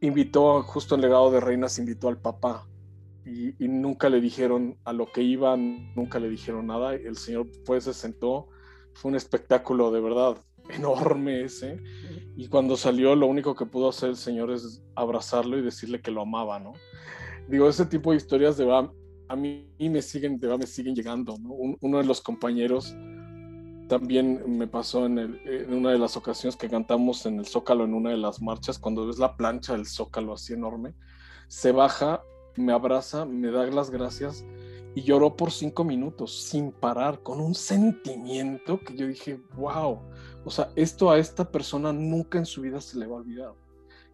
[0.01, 2.69] invitó, justo en Legado de Reinas, invitó al papá
[3.25, 6.95] y, nunca le dijeron a lo que iban, nunca le dijeron nada.
[6.95, 8.47] El señor pues se sentó,
[8.95, 10.37] fue un espectáculo de verdad
[10.69, 11.83] enorme ese.
[12.37, 16.13] Y cuando salió, lo único que pudo hacer el señor es abrazarlo y decirle que
[16.13, 16.75] lo amaba, ¿no?
[17.49, 18.65] Digo, ese tipo de historias de
[19.29, 21.51] a mí me siguen, me siguen llegando, ¿no?
[21.81, 22.95] uno de los compañeros
[23.89, 27.95] también me pasó en, en, una de las ocasiones que cantamos en el Zócalo, en
[27.95, 30.95] una de las marchas, cuando ves la plancha del Zócalo así enorme,
[31.47, 32.21] se baja
[32.57, 34.45] me abraza, me da las gracias
[34.95, 40.01] y lloró por cinco minutos sin parar, con un sentimiento que yo dije, wow,
[40.45, 43.53] o sea, esto a esta persona nunca en su vida se le va a olvidar.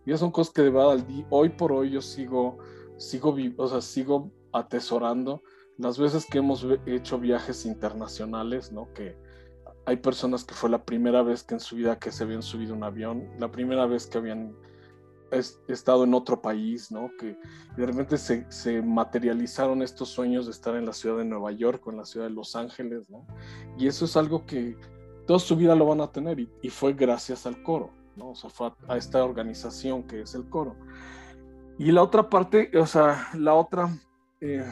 [0.05, 2.59] Y esas son cosas que de verdad hoy por hoy yo sigo,
[2.97, 5.43] sigo, o sea, sigo atesorando
[5.79, 8.93] las veces que hemos hecho viajes internacionales, ¿no?
[8.93, 9.17] Que
[9.87, 12.75] hay personas que fue la primera vez que en su vida que se habían subido
[12.75, 14.55] un avión, la primera vez que habían
[15.67, 17.11] estado en otro país, ¿no?
[17.19, 17.39] Que
[17.77, 21.87] de repente se, se, materializaron estos sueños de estar en la ciudad de Nueva York
[21.87, 23.27] o en la ciudad de Los Ángeles, ¿no?
[23.79, 24.77] Y eso es algo que
[25.27, 28.31] toda su vida lo van a tener y, fue gracias al coro, ¿no?
[28.31, 30.77] O sea, fue a, esta organización que es el coro.
[31.79, 33.89] Y la otra parte, o sea, la otra,
[34.43, 34.65] eh,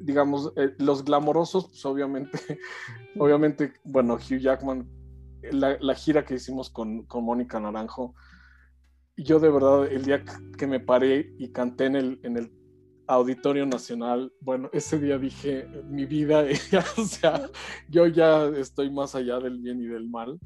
[0.00, 2.38] digamos, eh, los glamorosos, pues obviamente,
[3.18, 4.88] obviamente, bueno, Hugh Jackman,
[5.52, 8.14] la, gira que hicimos con, con Mónica Naranjo,
[9.16, 10.24] yo de verdad, el día
[10.58, 12.52] que me paré y canté en el, en el
[13.06, 16.44] Auditorio Nacional, bueno, ese día dije, mi vida,
[16.98, 17.48] o sea,
[17.88, 20.40] yo ya estoy más allá del bien y del mal.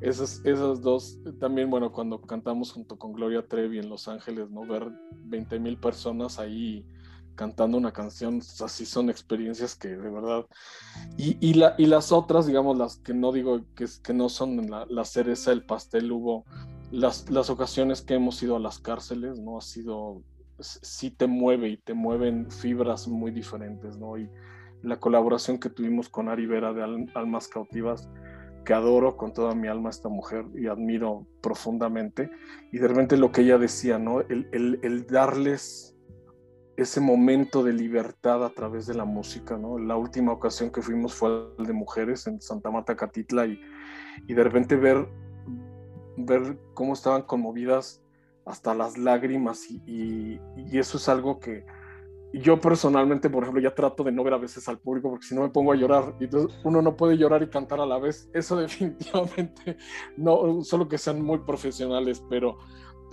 [0.00, 4.66] Esas, esas dos, también, bueno, cuando cantamos junto con Gloria Trevi en Los Ángeles, ¿no?
[4.66, 4.90] Ver
[5.24, 6.86] 20 mil personas ahí
[7.34, 10.46] cantando una canción, así son experiencias que de verdad.
[11.16, 14.70] Y, y, la, y las otras, digamos, las que no digo que, que no son
[14.70, 16.44] la, la cereza del pastel, hubo
[16.94, 19.58] las, ocasiones que hemos ido a las cárceles, ¿no?
[19.58, 20.22] Ha sido,
[20.60, 24.16] sí te mueve y te mueven fibras muy diferentes, ¿no?
[24.16, 24.30] Y
[24.82, 28.08] la colaboración que tuvimos con Ari Vera de Almas Cautivas,
[28.64, 32.30] que adoro con toda mi alma a esta mujer y admiro profundamente,
[32.72, 34.20] y de repente lo que ella decía, ¿no?
[34.20, 35.93] El darles
[36.76, 39.78] ese momento de libertad a través de la música, ¿no?
[39.78, 43.60] La última ocasión que fuimos fue el de mujeres en Santa Marta Catitla y,
[44.26, 45.08] y de repente ver
[46.16, 48.02] ver cómo estaban conmovidas
[48.46, 50.38] hasta las lágrimas y,
[50.72, 51.64] eso es algo que
[52.32, 55.36] yo personalmente, por ejemplo, ya trato de no ver a veces al público porque si
[55.36, 57.98] no me pongo a llorar y entonces uno no puede llorar y cantar a la
[57.98, 58.28] vez.
[58.34, 59.76] Eso definitivamente
[60.16, 62.58] no, solo que sean muy profesionales, pero,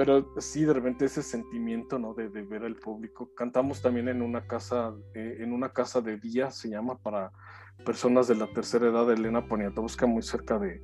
[0.03, 2.15] pero sí de repente ese sentimiento ¿no?
[2.15, 3.29] de, ver al público.
[3.35, 7.31] Cantamos también en una casa, en una casa de día, se llama para
[7.85, 10.81] personas de la tercera edad Elena Poniatowska, muy cerca de,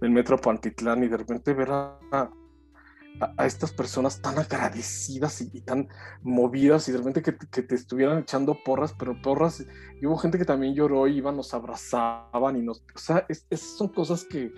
[0.00, 5.88] del metro Pantitlán y de repente ver a, a, estas personas tan agradecidas y, tan
[6.22, 9.66] movidas y de repente que, te estuvieran echando porras, pero porras,
[10.00, 13.88] y hubo gente que también lloró iban, nos abrazaban y nos, o sea, esas son
[13.88, 14.52] cosas que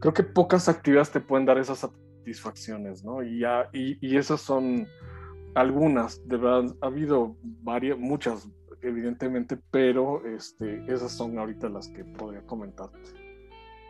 [0.00, 1.82] creo que pocas actividades te pueden dar esas
[2.28, 3.22] satisfacciones, ¿no?
[3.22, 4.86] Y, ya, y, y esas son
[5.54, 8.48] algunas, de verdad, ha habido varias, muchas,
[8.82, 12.98] evidentemente, pero este, esas son ahorita las que podría comentarte.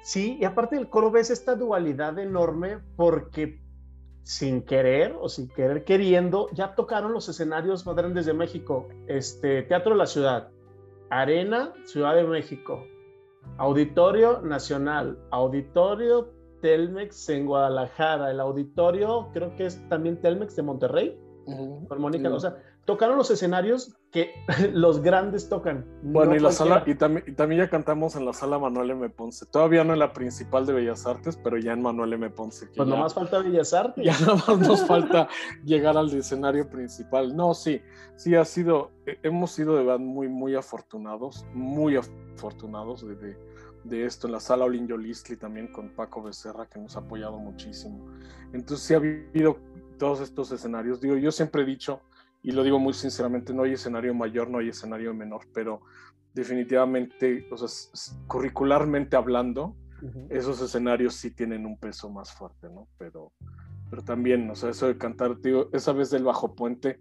[0.02, 3.60] Sí, y aparte del coro ves esta dualidad enorme porque
[4.22, 8.88] sin querer o sin querer queriendo, ya tocaron los escenarios más grandes de México.
[9.06, 10.50] Este, Teatro de la Ciudad,
[11.10, 12.84] Arena, Ciudad de México,
[13.56, 21.20] Auditorio Nacional, Auditorio Telmex en Guadalajara, el auditorio creo que es también Telmex de Monterrey,
[21.88, 24.32] con Mónica, o sea, tocaron los escenarios que
[24.72, 25.86] los grandes tocan.
[26.02, 29.10] Bueno, y la sala, y también, también, ya cantamos en la sala Manuel M.
[29.10, 29.44] Ponce.
[29.46, 32.30] Todavía no en la principal de Bellas Artes, pero ya en Manuel M.
[32.30, 32.66] Ponce.
[32.74, 34.04] pues nomás falta Bellas Artes.
[34.04, 35.28] Ya nada más nos falta
[35.64, 37.36] llegar al escenario principal.
[37.36, 37.82] No, sí,
[38.16, 38.90] sí ha sido,
[39.22, 43.38] hemos sido de verdad muy, muy afortunados, muy afortunados de, de,
[43.90, 48.06] esto en la sala Olin Yolistli también con Paco Becerra, que nos ha apoyado muchísimo.
[48.52, 49.58] Entonces sí ha habido
[49.98, 51.00] todos estos escenarios.
[51.00, 52.00] Digo, yo siempre he dicho,
[52.42, 55.82] y lo digo muy sinceramente, no hay escenario mayor, no hay escenario menor, pero
[56.34, 57.68] definitivamente, o sea,
[58.26, 59.74] curricularmente hablando,
[60.28, 62.86] esos escenarios sí tienen un peso más fuerte, ¿no?
[62.98, 63.32] Pero,
[63.90, 67.00] pero también, o sea, eso de cantar, digo, esa vez del bajo puente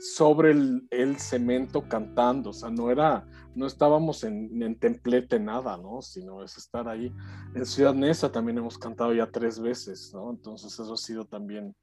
[0.00, 6.02] sobre el, cemento cantando, o sea, no era, no estábamos en, templete nada, ¿no?
[6.02, 7.12] Sino es estar ahí.
[7.54, 10.30] En Ciudad Neza también hemos cantado ya tres veces, ¿no?
[10.30, 11.74] Entonces eso ha sido también,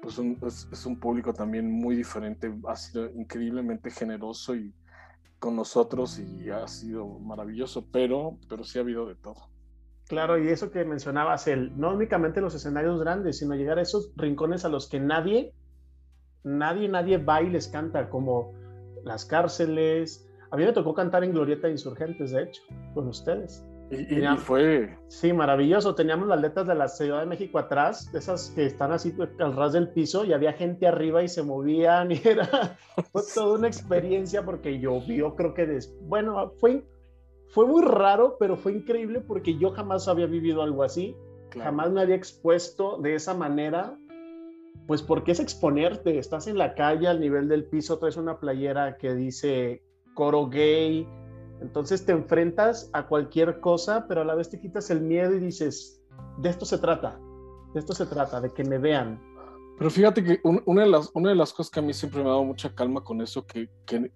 [0.00, 4.74] pues es, es, un público también muy diferente, ha sido increíblemente generoso y
[5.38, 9.50] con nosotros y ha sido maravilloso, pero, pero sí ha habido de todo.
[10.06, 14.12] Claro, y eso que mencionabas, el, no únicamente los escenarios grandes, sino llegar a esos
[14.14, 15.54] rincones a los que nadie,
[16.44, 18.52] nadie, nadie va y les canta, como
[19.04, 20.28] las cárceles.
[20.50, 22.62] A mí me tocó cantar en Glorieta de Insurgentes, de hecho,
[22.94, 23.64] con ustedes.
[23.90, 24.96] Y, y, fue.
[25.08, 25.94] Sí, maravilloso.
[25.94, 29.74] Teníamos las letras de la Ciudad de México atrás, esas que están así al ras
[29.74, 32.76] del piso, y había gente arriba y se movían, y era
[33.34, 35.66] toda una experiencia porque llovió, creo que.
[35.66, 35.94] Des...
[36.02, 36.86] Bueno, fue,
[37.48, 41.14] fue muy raro, pero fue increíble porque yo jamás había vivido algo así.
[41.50, 43.94] Jamás me había expuesto de esa manera.
[44.86, 46.18] Pues porque es exponerte.
[46.18, 49.82] Estás en la calle al nivel del piso, traes una playera que dice
[50.14, 51.06] coro gay
[51.62, 55.38] entonces te enfrentas a cualquier cosa, pero a la vez te quitas el miedo y
[55.38, 56.02] dices,
[56.38, 57.20] de esto se trata,
[57.72, 59.22] de esto se trata, de que me vean.
[59.78, 62.26] Pero fíjate que una de las, una de las cosas que a mí siempre me
[62.26, 64.10] ha dado mucha calma con eso, que, que,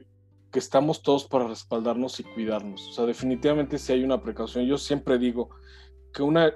[0.50, 2.88] que estamos todos para respaldarnos y cuidarnos.
[2.88, 4.64] O sea, definitivamente si hay una precaución.
[4.66, 5.50] Yo siempre digo
[6.12, 6.52] que una,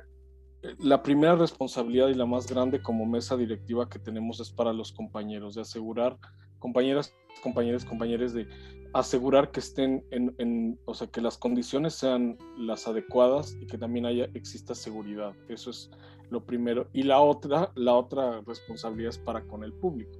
[0.79, 4.93] la primera responsabilidad y la más grande como mesa directiva que tenemos es para los
[4.93, 6.19] compañeros, de asegurar,
[6.59, 8.47] compañeras, compañeros, compañeros, de
[8.93, 14.07] asegurar que estén en, o sea, que las condiciones sean las adecuadas y que también
[14.07, 15.35] haya, exista seguridad.
[15.49, 15.91] Eso es
[16.29, 16.89] lo primero.
[16.93, 20.19] Y la otra, la otra responsabilidad es para con el público.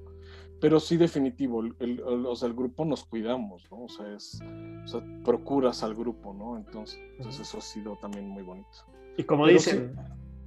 [0.59, 3.85] Pero sí, definitivo, el, o sea, el grupo nos cuidamos, ¿no?
[3.85, 4.39] O sea, es,
[4.83, 6.55] o sea, procuras al grupo, ¿no?
[6.55, 8.69] Entonces, entonces, eso ha sido también muy bonito.
[9.17, 9.95] Y como dicen,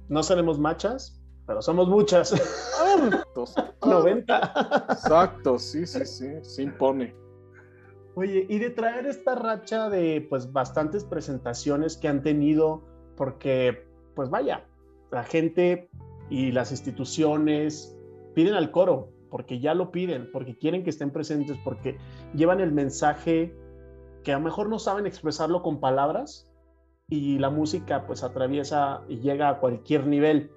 [0.09, 2.33] no seremos machas, pero somos muchas.
[3.85, 4.53] 90.
[4.89, 7.15] Exacto, sí, sí, sí, se impone.
[8.15, 12.81] Oye, y de traer esta racha de pues bastantes presentaciones que han tenido,
[13.17, 14.65] porque pues vaya,
[15.11, 15.89] la gente
[16.29, 17.95] y las instituciones
[18.33, 21.97] piden al coro, porque ya lo piden, porque quieren que estén presentes, porque
[22.33, 23.53] llevan el mensaje
[24.23, 26.49] que a lo mejor no saben expresarlo con palabras
[27.07, 30.51] y la música pues atraviesa y llega a cualquier nivel.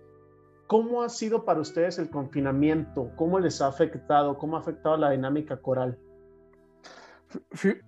[0.66, 3.10] ¿Cómo ha sido para ustedes el confinamiento?
[3.16, 4.38] ¿Cómo les ha afectado?
[4.38, 5.98] ¿Cómo ha afectado la dinámica coral?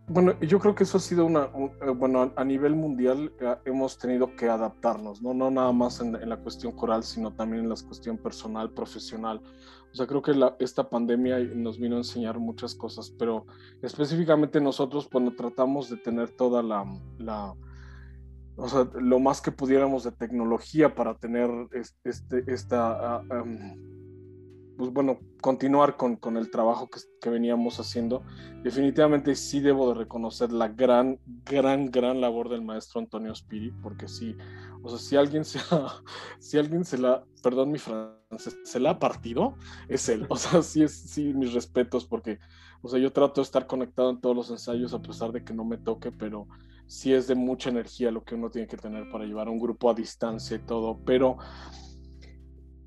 [0.06, 3.96] Bueno, yo creo que eso ha sido una, eh, bueno, a nivel mundial eh, hemos
[3.96, 7.76] tenido que adaptarnos, no, no nada más en, la cuestión coral, sino también en la
[7.76, 9.40] cuestión personal, profesional.
[9.92, 13.46] O sea, creo que esta pandemia nos vino a enseñar muchas cosas, pero
[13.80, 17.54] específicamente nosotros cuando tratamos de tener toda la
[18.60, 21.50] o sea, lo más que pudiéramos de tecnología para tener
[22.04, 23.16] este, esta...
[23.16, 23.44] Ah,
[24.80, 28.22] pues bueno, continuar con, con el trabajo que, que, veníamos haciendo.
[28.62, 34.08] Definitivamente sí debo de reconocer la gran, gran, gran labor del maestro Antonio Spiri, porque
[34.08, 34.34] sí,
[34.82, 36.02] o sea, si alguien se, ha,
[36.38, 39.54] si alguien se la, perdón mi francés, se la ha partido,
[39.86, 40.26] es él.
[40.30, 42.38] O sea, sí, es, sí, mis respetos, porque,
[42.80, 45.52] o sea, yo trato de estar conectado en todos los ensayos a pesar de que
[45.52, 46.48] no me toque, pero
[46.90, 49.60] sí es de mucha energía lo que uno tiene que tener para llevar a un
[49.60, 51.38] grupo a distancia y todo, pero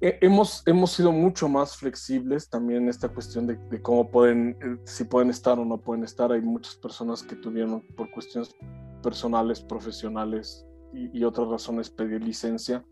[0.01, 5.05] hemos, hemos sido mucho más flexibles también en esta cuestión de, cómo pueden, eh, si
[5.05, 6.33] pueden estar o no pueden estar.
[6.33, 8.53] Hay muchas personas que tuvieron por cuestiones
[9.01, 12.83] personales, profesionales y, otras razones pedir licencia.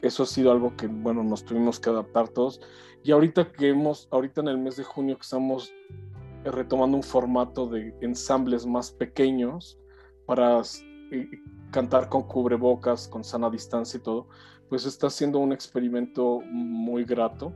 [0.00, 2.60] Eso ha sido algo que, bueno, nos tuvimos que adaptar todos.
[3.04, 5.72] Y ahorita que hemos, ahorita en el mes de junio que estamos
[6.44, 9.78] retomando un formato de ensambles más pequeños
[10.26, 10.62] para
[11.70, 14.28] cantar con cubrebocas, con sana distancia y todo,
[14.68, 17.52] pues está siendo un experimento muy grato.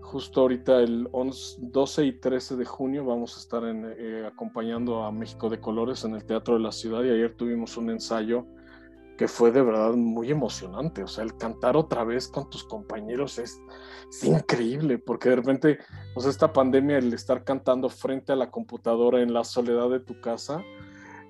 [0.00, 5.12] Justo ahorita el 11, 12 y 13 de junio vamos a estar eh, acompañando a
[5.12, 8.46] México de Colores en el Teatro de la Ciudad y ayer tuvimos un ensayo
[9.18, 11.02] que fue de verdad muy emocionante.
[11.02, 13.60] O sea, el cantar otra vez con tus compañeros es,
[14.08, 15.78] es, increíble, porque de repente,
[16.16, 20.20] sea, esta pandemia, el estar cantando frente a la computadora en la soledad de tu
[20.20, 20.62] casa,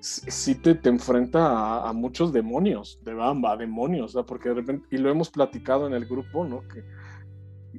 [0.01, 5.09] sí te, te enfrenta a, muchos demonios, de bamba, demonios, porque de repente, y lo
[5.09, 6.61] hemos platicado en el grupo, ¿no?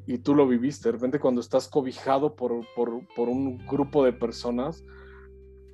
[0.06, 4.12] Y tú lo viviste, de repente cuando estás cobijado por, por, por, un grupo de
[4.12, 4.84] personas,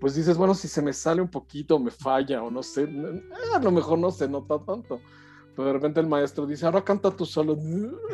[0.00, 3.22] pues dices, bueno, si se me sale un poquito, me falla, o no sé, eh,
[3.54, 5.00] a lo mejor no se nota tanto.
[5.54, 7.56] Pero de repente el maestro dice, ahora canta tú solo.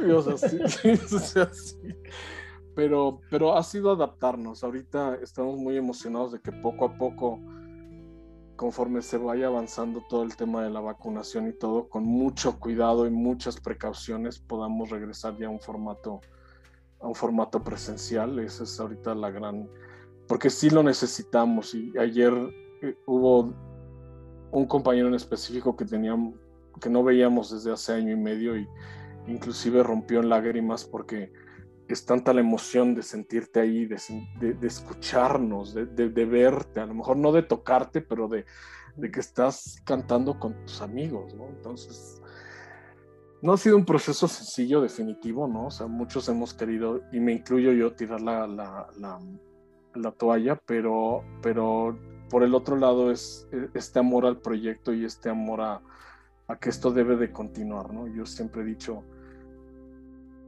[0.06, 0.58] Y, o sea, sí,
[2.74, 4.64] Pero, pero ha sido adaptarnos.
[4.64, 7.38] Ahorita estamos muy emocionados de que poco a poco
[8.62, 13.08] conforme se vaya avanzando todo el tema de la vacunación y todo, con mucho cuidado
[13.08, 16.20] y muchas precauciones, podamos regresar ya a un formato,
[17.00, 18.38] a un formato presencial.
[18.38, 19.68] Esa es ahorita la gran,
[20.28, 21.74] porque sí lo necesitamos.
[21.74, 22.32] Y ayer
[22.82, 23.52] eh, hubo
[24.52, 26.36] un compañero en específico que teníamos,
[26.80, 28.68] que no veíamos desde hace año y medio y
[29.26, 31.32] inclusive rompió en lágrimas porque
[31.92, 33.96] es tanta la emoción de sentirte ahí, de,
[34.62, 38.44] escucharnos, de, verte, a lo mejor no de tocarte, pero de,
[39.10, 41.46] que estás cantando con tus amigos, ¿no?
[41.48, 42.20] Entonces,
[43.40, 45.66] no ha sido un proceso sencillo, definitivo, ¿no?
[45.66, 48.88] O sea, muchos hemos querido, y me incluyo yo, tirar la
[50.16, 51.98] toalla, pero, pero
[52.32, 55.82] por el otro lado es e, este amor al proyecto y este amor a,
[56.48, 58.08] a que esto debe de continuar, ¿no?
[58.08, 59.04] Yo siempre he dicho,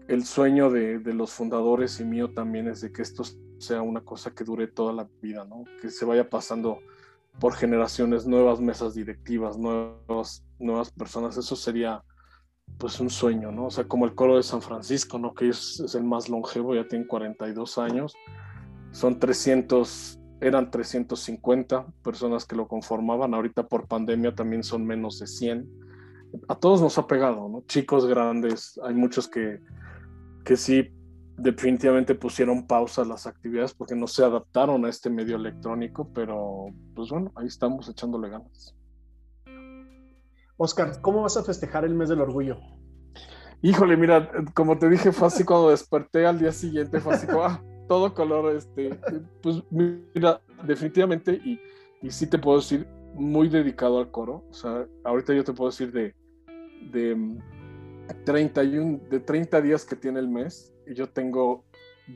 [0.08, 3.22] el sueño de, los fundadores y mío también es de que esto
[3.58, 5.64] sea una cosa que dure toda la vida, ¿no?
[5.80, 6.78] Que se vaya pasando
[7.40, 11.36] por generaciones, nuevas mesas directivas, nuevas, nuevas personas.
[11.36, 12.02] Eso sería
[12.78, 13.66] pues un sueño, ¿no?
[13.66, 15.32] O sea, como el coro de San Francisco, ¿no?
[15.32, 18.14] Que es, es el más longevo, ya tiene 42 años.
[18.90, 23.32] Son 300, eran 350 personas que lo conformaban.
[23.32, 25.68] Ahorita por pandemia también son menos de 100.
[26.48, 27.64] A todos nos ha pegado, ¿no?
[27.66, 29.60] Chicos grandes, hay muchos que
[30.44, 30.90] que sí
[31.36, 36.66] definitivamente pusieron pausa a las actividades porque no se adaptaron a este medio electrónico, pero
[36.94, 38.74] pues bueno, ahí estamos echándole ganas.
[40.56, 42.58] Oscar, ¿cómo vas a festejar el mes del orgullo?
[43.62, 47.42] Híjole, mira, como te dije, fue así cuando desperté al día siguiente, fue así como,
[47.42, 48.90] ah, todo color, este,
[49.42, 51.58] pues mira, definitivamente, y,
[52.02, 55.70] y sí te puedo decir, muy dedicado al coro, o sea, ahorita yo te puedo
[55.70, 56.14] decir de,
[56.92, 57.16] de
[58.24, 61.64] 31, de 30 días que tiene el mes, y yo tengo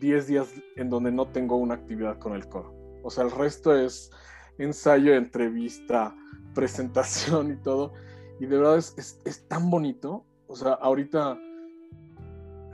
[0.01, 2.74] 10 días en donde no tengo una actividad con el coro.
[3.03, 4.11] O sea, el resto es
[4.59, 6.14] ensayo, entrevista,
[6.55, 7.93] presentación y todo.
[8.41, 10.24] Y de verdad es, es, tan bonito.
[10.47, 11.39] O sea, ahorita,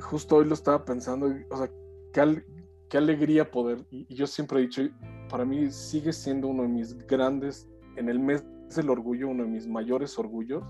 [0.00, 1.70] justo hoy lo estaba pensando, o sea,
[2.12, 3.84] qué, alegría poder.
[3.90, 4.82] Y, y, yo siempre he dicho,
[5.28, 8.44] para mí sigue siendo uno de mis grandes, en el mes
[8.74, 10.62] del orgullo, uno de mis mayores orgullos,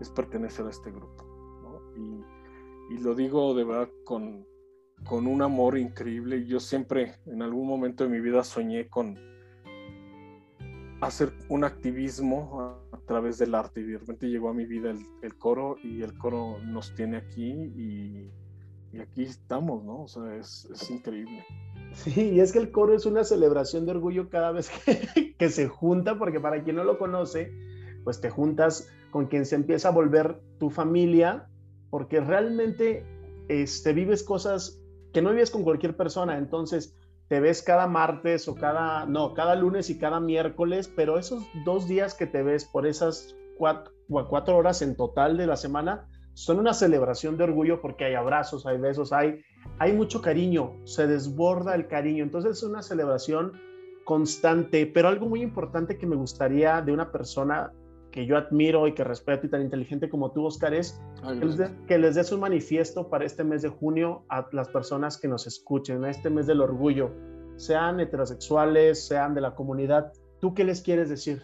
[0.00, 1.25] es pertenecer a este grupo
[1.96, 4.46] y, lo digo de verdad con,
[5.04, 6.46] con un amor increíble.
[6.46, 9.18] Yo siempre en algún momento de mi vida soñé con
[11.00, 14.92] hacer un activismo a, través del arte y de repente llegó a mi vida
[15.22, 18.30] el, coro y el coro nos tiene aquí y,
[19.00, 20.02] aquí estamos, ¿no?
[20.02, 21.44] O sea, es, es, increíble.
[21.92, 25.48] Sí, y es que el coro es una celebración de orgullo cada vez que, que
[25.50, 27.52] se junta, porque para quien no lo conoce,
[28.04, 31.48] pues te juntas con quien se empieza a volver tu familia
[31.96, 33.06] porque realmente
[33.48, 34.82] este, vives cosas
[35.14, 36.94] que no vives con cualquier persona, entonces
[37.28, 41.88] te ves cada martes o cada, no, cada lunes y cada miércoles, pero esos dos
[41.88, 46.74] días que te ves por esas cuatro, horas en total de la semana son una
[46.74, 49.40] celebración de orgullo porque hay abrazos, hay besos, hay,
[49.78, 53.52] hay mucho cariño, se desborda el cariño, entonces es una celebración
[54.04, 57.72] constante, pero algo muy importante que me gustaría de una persona
[58.16, 60.98] que yo admiro y que respeto y tan inteligente como tú, Oscar, es
[61.86, 65.46] que, les des un manifiesto para este mes de junio a las personas que nos
[65.46, 67.10] escuchen, a este mes del orgullo,
[67.56, 70.14] sean heterosexuales, sean de la comunidad.
[70.40, 71.42] ¿Tú qué les quieres decir?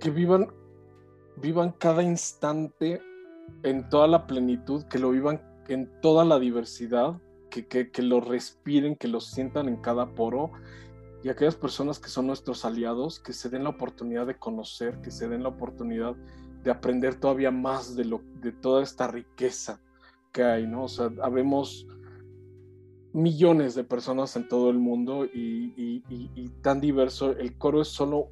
[0.00, 0.48] Que vivan,
[1.36, 3.00] vivan cada instante
[3.62, 7.20] en toda la plenitud, que lo vivan en toda la diversidad,
[7.50, 10.50] que, que, que lo respiren, que lo sientan en cada poro
[11.24, 15.10] y aquellas personas que son nuestros aliados, que se den la oportunidad de conocer, que
[15.10, 16.14] se den la oportunidad
[16.62, 19.80] de aprender todavía más de, lo, de toda esta riqueza
[20.32, 20.84] que hay, ¿no?
[20.84, 21.86] O sea, habemos
[23.14, 26.02] millones de personas en todo el mundo y,
[26.60, 27.30] tan diverso.
[27.30, 28.30] El coro es solo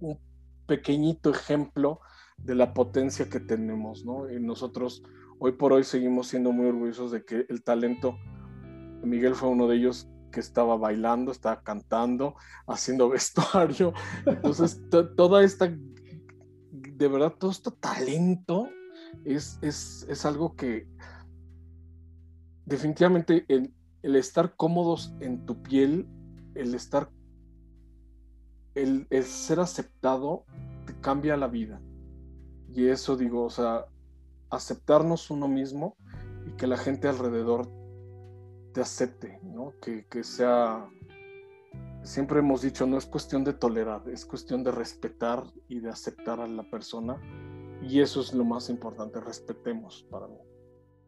[0.00, 0.18] un
[0.66, 2.00] pequeñito ejemplo
[2.38, 4.30] de la potencia que tenemos, ¿no?
[4.32, 5.02] Y nosotros
[5.38, 8.16] hoy por hoy seguimos siendo muy orgullosos de que el talento,
[9.02, 12.34] Miguel fue uno de ellos, que estaba bailando, estaba cantando,
[12.66, 13.92] haciendo vestuario.
[14.26, 14.82] Entonces,
[15.16, 15.72] toda esta,
[16.72, 18.68] de verdad, todo este talento
[19.24, 20.88] es, es, algo que
[22.66, 23.72] definitivamente el,
[24.02, 26.08] el, estar cómodos en tu piel,
[26.56, 27.08] el estar,
[28.74, 30.46] el, el ser aceptado,
[30.84, 31.80] te cambia la vida.
[32.74, 33.86] Y eso digo, o sea,
[34.50, 35.96] aceptarnos uno mismo
[36.44, 37.70] y que la gente alrededor
[38.74, 39.72] te acepte, ¿no?
[39.80, 40.86] Que, que, sea,
[42.02, 46.40] siempre hemos dicho, no es cuestión de tolerar, es cuestión de respetar y de aceptar
[46.40, 47.16] a la persona.
[47.82, 50.36] Y eso es lo más importante, respetemos para mí.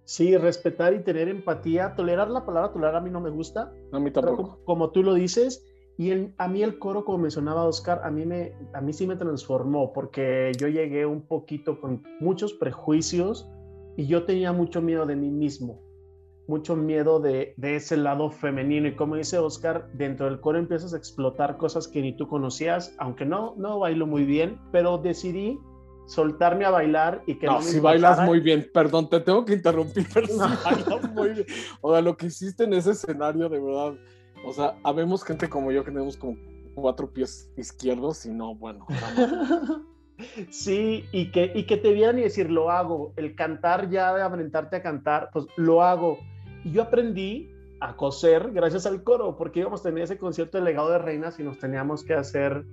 [0.04, 1.96] Sí, respetar y tener empatía.
[1.96, 3.74] Tolerar la palabra tolerar a mí no me gusta.
[3.90, 4.60] A mí tampoco.
[4.64, 5.66] Como, tú lo dices,
[5.98, 9.16] Y a mí el coro, como mencionaba Oscar, a mí, me, a mí sí me
[9.16, 13.50] transformó porque yo llegué un poquito con muchos prejuicios
[13.96, 15.80] y yo tenía mucho miedo de mí mismo,
[16.46, 18.88] mucho miedo de, de ese lado femenino.
[18.88, 22.94] Y como dice Oscar, dentro del coro empiezas a explotar cosas que ni tú conocías,
[22.98, 25.58] aunque no, no bailo muy bien, pero decidí
[26.06, 30.06] soltarme a bailar y que no, si bailas muy bien, perdón, te tengo que interrumpir,
[30.14, 31.46] pero si bailas muy bien.
[31.80, 33.94] O sea, lo que hiciste en ese escenario, de verdad,
[34.44, 36.36] o sea, habemos gente como yo que tenemos como
[36.74, 38.86] cuatro pies izquierdos y no, bueno.
[40.50, 44.22] sí, y que, y que te vieran y decir, lo hago, el cantar ya de
[44.22, 46.18] aventarte a cantar, pues lo hago.
[46.66, 50.64] Y yo aprendí a coser gracias al coro, porque íbamos a tener ese concierto de
[50.64, 52.64] legado de reinas y nos teníamos que hacer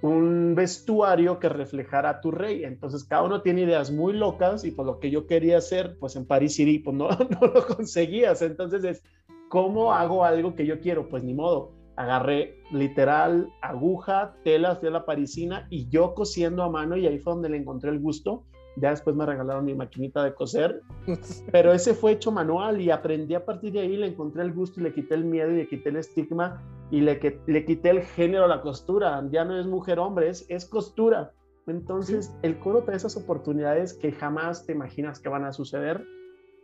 [0.00, 2.64] un vestuario que reflejara a tu rey.
[2.64, 6.16] Entonces cada uno tiene ideas muy locas y por lo que yo quería hacer, pues
[6.16, 7.10] en París City, pues no,
[7.40, 8.40] no lo conseguías.
[8.40, 9.02] Entonces es,
[9.50, 11.10] ¿cómo hago algo que yo quiero?
[11.10, 11.72] Pues ni modo.
[11.96, 17.34] Agarré literal aguja, telas de la parisina y yo cosiendo a mano y ahí fue
[17.34, 18.46] donde le encontré el gusto.
[18.76, 20.80] Ya después me regalaron mi maquinita de coser,
[21.52, 24.80] pero ese fue hecho manual y aprendí a partir de ahí, le encontré el gusto
[24.80, 28.02] y le quité el miedo y le quité el estigma y le, le quité el
[28.02, 29.22] género a la costura.
[29.30, 31.32] Ya no es mujer-hombre, es, es costura.
[31.66, 36.04] Entonces, el coro da esas oportunidades que jamás te imaginas que van a suceder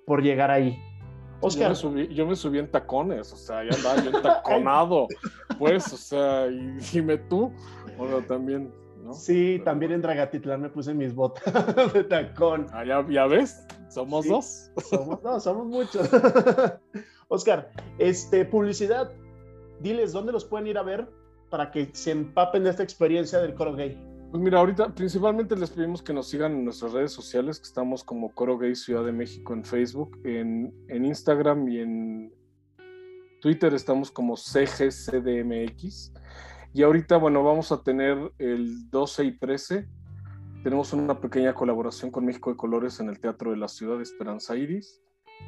[0.07, 0.78] por llegar ahí.
[1.40, 1.64] Oscar.
[1.64, 5.07] Yo me, subí, yo me subí en tacones, o sea, ya andaba yo taconado,
[5.59, 7.52] pues, o sea, y dime tú,
[7.98, 8.72] o también,
[9.07, 9.14] ¿no?
[9.14, 11.44] Sí, también en Dragatitlán me puse mis botas
[11.94, 12.66] de tacón.
[12.72, 14.70] Ah, ya, ves, somos dos.
[14.90, 16.09] Somos dos, somos muchos.
[17.28, 19.12] Oscar, este, publicidad,
[19.80, 21.09] diles dónde los pueden ir a ver
[21.50, 23.98] para que se empapen de esta experiencia del coro gay.
[24.30, 28.02] Pues mira, ahorita principalmente les pedimos que nos sigan en nuestras redes sociales, que estamos
[28.02, 32.34] como Coro Gay Ciudad de México en Facebook, en, en Instagram y en
[33.40, 36.12] Twitter estamos como CGCDMX.
[36.77, 39.89] Y ahorita, bueno, vamos a tener el 12 y 13.
[40.62, 44.03] Tenemos una pequeña colaboración con México de Colores en el Teatro de la Ciudad de
[44.03, 45.01] Esperanza Iris.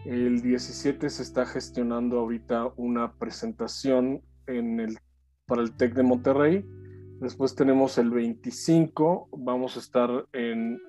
[0.06, 4.96] El 17 se está gestionando ahorita una presentación en el,
[5.44, 6.64] para el TEC de Monterrey.
[7.20, 10.80] Después tenemos el 25, vamos a estar en,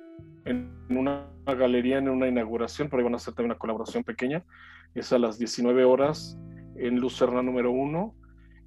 [0.45, 4.45] en una galería, en una inauguración, pero ahí van a hacer también una colaboración pequeña.
[4.95, 6.39] Es a las 19 horas
[6.77, 8.15] en Lucerna número 1.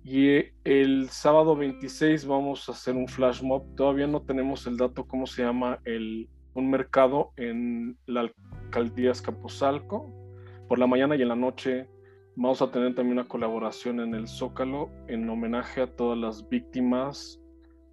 [0.05, 3.65] Y el sábado 26 vamos a hacer un flash mob.
[3.77, 8.33] Todavía no tenemos el dato cómo se llama el, un mercado en la
[8.65, 10.13] alcaldía Escapozalco,
[10.69, 11.89] por la mañana y en la noche
[12.35, 17.41] vamos a tener también una colaboración en el Zócalo en homenaje a todas las víctimas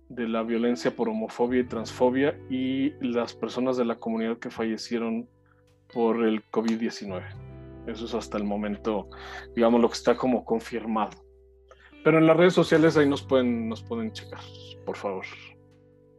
[0.07, 5.30] de la violencia por homofobia y transfobia y las personas de la comunidad que fallecieron
[5.93, 7.24] por el COVID-19.
[7.88, 9.10] Eso es hasta el momento,
[9.55, 11.29] digamos, lo que está como confirmado.
[12.04, 14.41] Pero en las redes sociales ahí nos pueden, nos pueden checar,
[14.86, 15.26] por favor.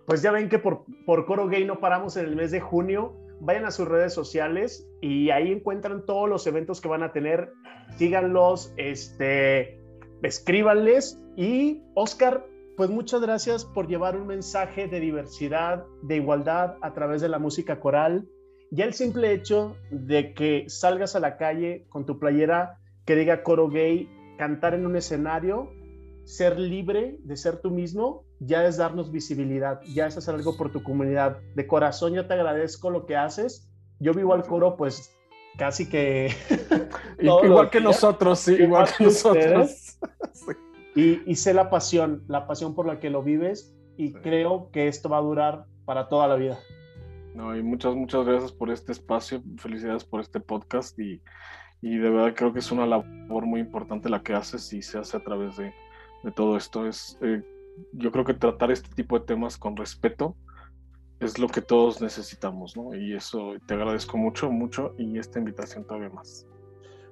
[0.07, 3.17] Pues ya ven que por, por Coro Gay no paramos en el mes de junio
[3.41, 7.53] vayan a sus redes sociales y ahí encuentran todos los eventos que van a tener.
[7.97, 9.81] Síganlos, este,
[10.23, 11.23] escríbanles.
[11.37, 17.21] Y Oscar, pues muchas gracias por llevar un mensaje de diversidad, de igualdad a través
[17.21, 18.29] de la música coral.
[18.71, 23.43] Ya el simple hecho de que salgas a la calle con tu playera que diga
[23.43, 24.09] coro gay,
[24.41, 25.71] cantar en un escenario,
[26.25, 30.73] ser libre de ser tú mismo, ya es darnos visibilidad, ya es hacer algo por
[30.73, 31.37] tu comunidad.
[31.55, 33.71] De corazón yo te agradezco lo que haces.
[33.99, 35.15] Yo vivo al coro pues
[35.59, 36.35] casi que...
[37.21, 39.99] igual que nosotros, sí, igual, que nosotros.
[40.97, 45.11] y, sé la pasión, la pasión por la que lo vives y creo que esto
[45.11, 46.59] va a durar para toda la vida.
[47.35, 51.21] No, y muchas, muchas gracias por este espacio, felicidades por este podcast y,
[51.83, 54.99] y de verdad creo que es una labor muy importante la que haces y se
[54.99, 55.73] hace a través de,
[56.23, 56.87] de todo esto.
[56.87, 57.43] Es, eh,
[57.93, 60.37] yo creo que tratar este tipo de temas con respeto
[61.21, 62.95] es lo que todos necesitamos, ¿no?
[62.95, 66.47] Y eso te agradezco mucho, mucho y esta invitación todavía más.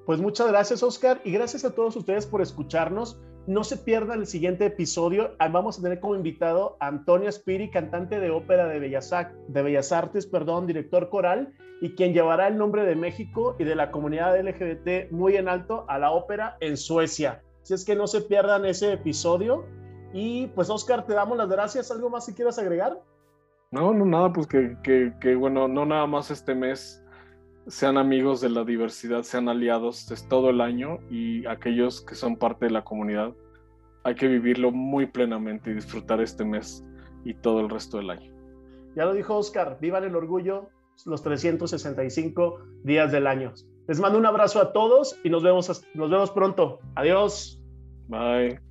[0.06, 3.20] Pues muchas gracias, Oscar, y gracias a todos ustedes por escucharnos.
[3.46, 5.36] No se pierdan el siguiente episodio.
[5.38, 9.14] Vamos a tener como invitado a Antonio Spiri, cantante de ópera de Bellas,
[9.48, 13.74] de Bellas Artes, perdón, director coral, y quien llevará el nombre de México y de
[13.74, 17.42] la comunidad LGBT muy en alto a la ópera en Suecia.
[17.62, 19.64] Si es que no se pierdan ese episodio.
[20.12, 21.90] Y pues Oscar, te damos las gracias.
[21.90, 22.98] ¿Algo más si quieras agregar?
[23.70, 27.04] No, no, nada, pues que, que, bueno, no nada más este mes
[27.66, 32.36] sean amigos de la diversidad, sean aliados, es todo el año y aquellos que son
[32.36, 33.34] parte de la comunidad,
[34.04, 36.82] hay que vivirlo muy plenamente y disfrutar este mes
[37.24, 38.32] y todo el resto del año.
[38.96, 40.70] Ya lo dijo Oscar, vivan el orgullo
[41.06, 43.52] los 365 días del año.
[43.86, 46.80] Les mando un abrazo a todos y nos vemos, nos vemos pronto.
[46.94, 47.60] Adiós.
[48.08, 48.67] Bye.